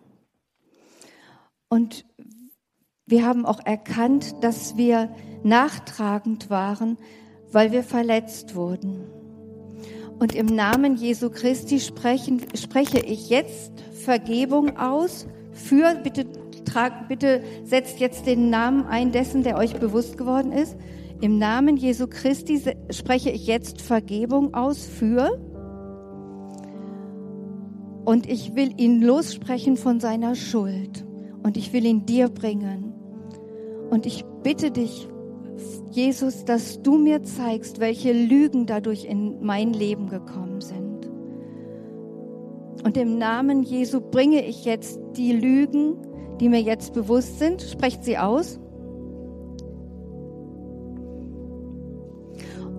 Und 1.69 2.05
wir 3.07 3.25
haben 3.25 3.47
auch 3.47 3.61
erkannt, 3.65 4.35
dass 4.43 4.77
wir 4.77 5.15
nachtragend 5.45 6.51
waren, 6.51 6.99
weil 7.55 7.73
wir 7.73 7.83
verletzt 7.83 8.55
wurden. 8.55 9.05
Und 10.19 10.35
im 10.35 10.47
Namen 10.47 10.97
Jesu 10.97 11.31
Christi 11.31 11.81
sprechen, 11.81 12.43
spreche 12.55 12.99
ich 12.99 13.31
jetzt 13.31 13.73
Vergebung 13.93 14.77
aus 14.77 15.27
für, 15.53 15.95
bitte, 16.03 16.27
trag, 16.65 17.09
bitte 17.09 17.43
setzt 17.65 18.01
jetzt 18.01 18.27
den 18.27 18.51
Namen 18.51 18.87
ein 18.87 19.13
dessen, 19.13 19.43
der 19.43 19.57
euch 19.57 19.75
bewusst 19.75 20.19
geworden 20.19 20.53
ist. 20.53 20.77
Im 21.21 21.39
Namen 21.39 21.77
Jesu 21.77 22.07
Christi 22.09 22.61
spreche 22.91 23.31
ich 23.31 23.47
jetzt 23.47 23.81
Vergebung 23.81 24.55
aus 24.55 24.85
für 24.85 25.39
und 28.05 28.29
ich 28.29 28.55
will 28.55 28.73
ihn 28.77 29.01
lossprechen 29.01 29.77
von 29.77 30.01
seiner 30.01 30.35
Schuld 30.35 31.05
und 31.43 31.57
ich 31.57 31.73
will 31.73 31.85
ihn 31.85 32.05
dir 32.05 32.29
bringen. 32.29 32.93
Und 33.91 34.07
ich 34.07 34.25
bitte 34.43 34.71
dich, 34.71 35.09
Jesus, 35.91 36.45
dass 36.45 36.83
du 36.83 36.99
mir 36.99 37.23
zeigst, 37.23 37.81
welche 37.81 38.13
Lügen 38.13 38.67
dadurch 38.67 39.05
in 39.05 39.45
mein 39.45 39.73
Leben 39.73 40.09
gekommen 40.09 40.61
sind. 40.61 41.11
Und 42.85 42.97
im 42.97 43.19
Namen 43.19 43.63
Jesu 43.63 44.01
bringe 44.01 44.45
ich 44.45 44.65
jetzt 44.65 45.01
die 45.17 45.33
Lügen, 45.33 45.97
die 46.41 46.49
mir 46.49 46.61
jetzt 46.61 46.93
bewusst 46.93 47.39
sind, 47.39 47.63
sprecht 47.63 48.05
sie 48.05 48.19
aus 48.19 48.61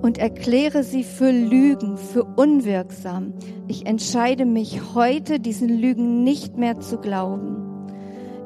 und 0.02 0.20
erkläre 0.20 0.84
sie 0.84 1.04
für 1.04 1.32
Lügen, 1.32 1.98
für 1.98 2.24
unwirksam. 2.24 3.34
Ich 3.68 3.88
entscheide 3.88 4.46
mich 4.46 4.94
heute, 4.94 5.40
diesen 5.40 5.70
Lügen 5.70 6.24
nicht 6.24 6.58
mehr 6.58 6.80
zu 6.80 7.00
glauben. 7.00 7.88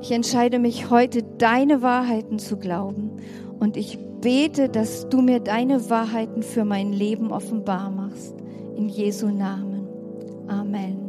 Ich 0.01 0.11
entscheide 0.11 0.59
mich 0.59 0.89
heute, 0.89 1.23
deine 1.23 1.81
Wahrheiten 1.81 2.39
zu 2.39 2.55
glauben. 2.55 3.11
Und 3.59 3.77
ich 3.77 3.99
bete, 4.21 4.69
dass 4.69 5.09
du 5.09 5.21
mir 5.21 5.39
deine 5.39 5.89
Wahrheiten 5.89 6.43
für 6.43 6.65
mein 6.65 6.93
Leben 6.93 7.31
offenbar 7.31 7.89
machst. 7.89 8.35
In 8.75 8.89
Jesu 8.89 9.29
Namen. 9.29 9.87
Amen. 10.47 11.08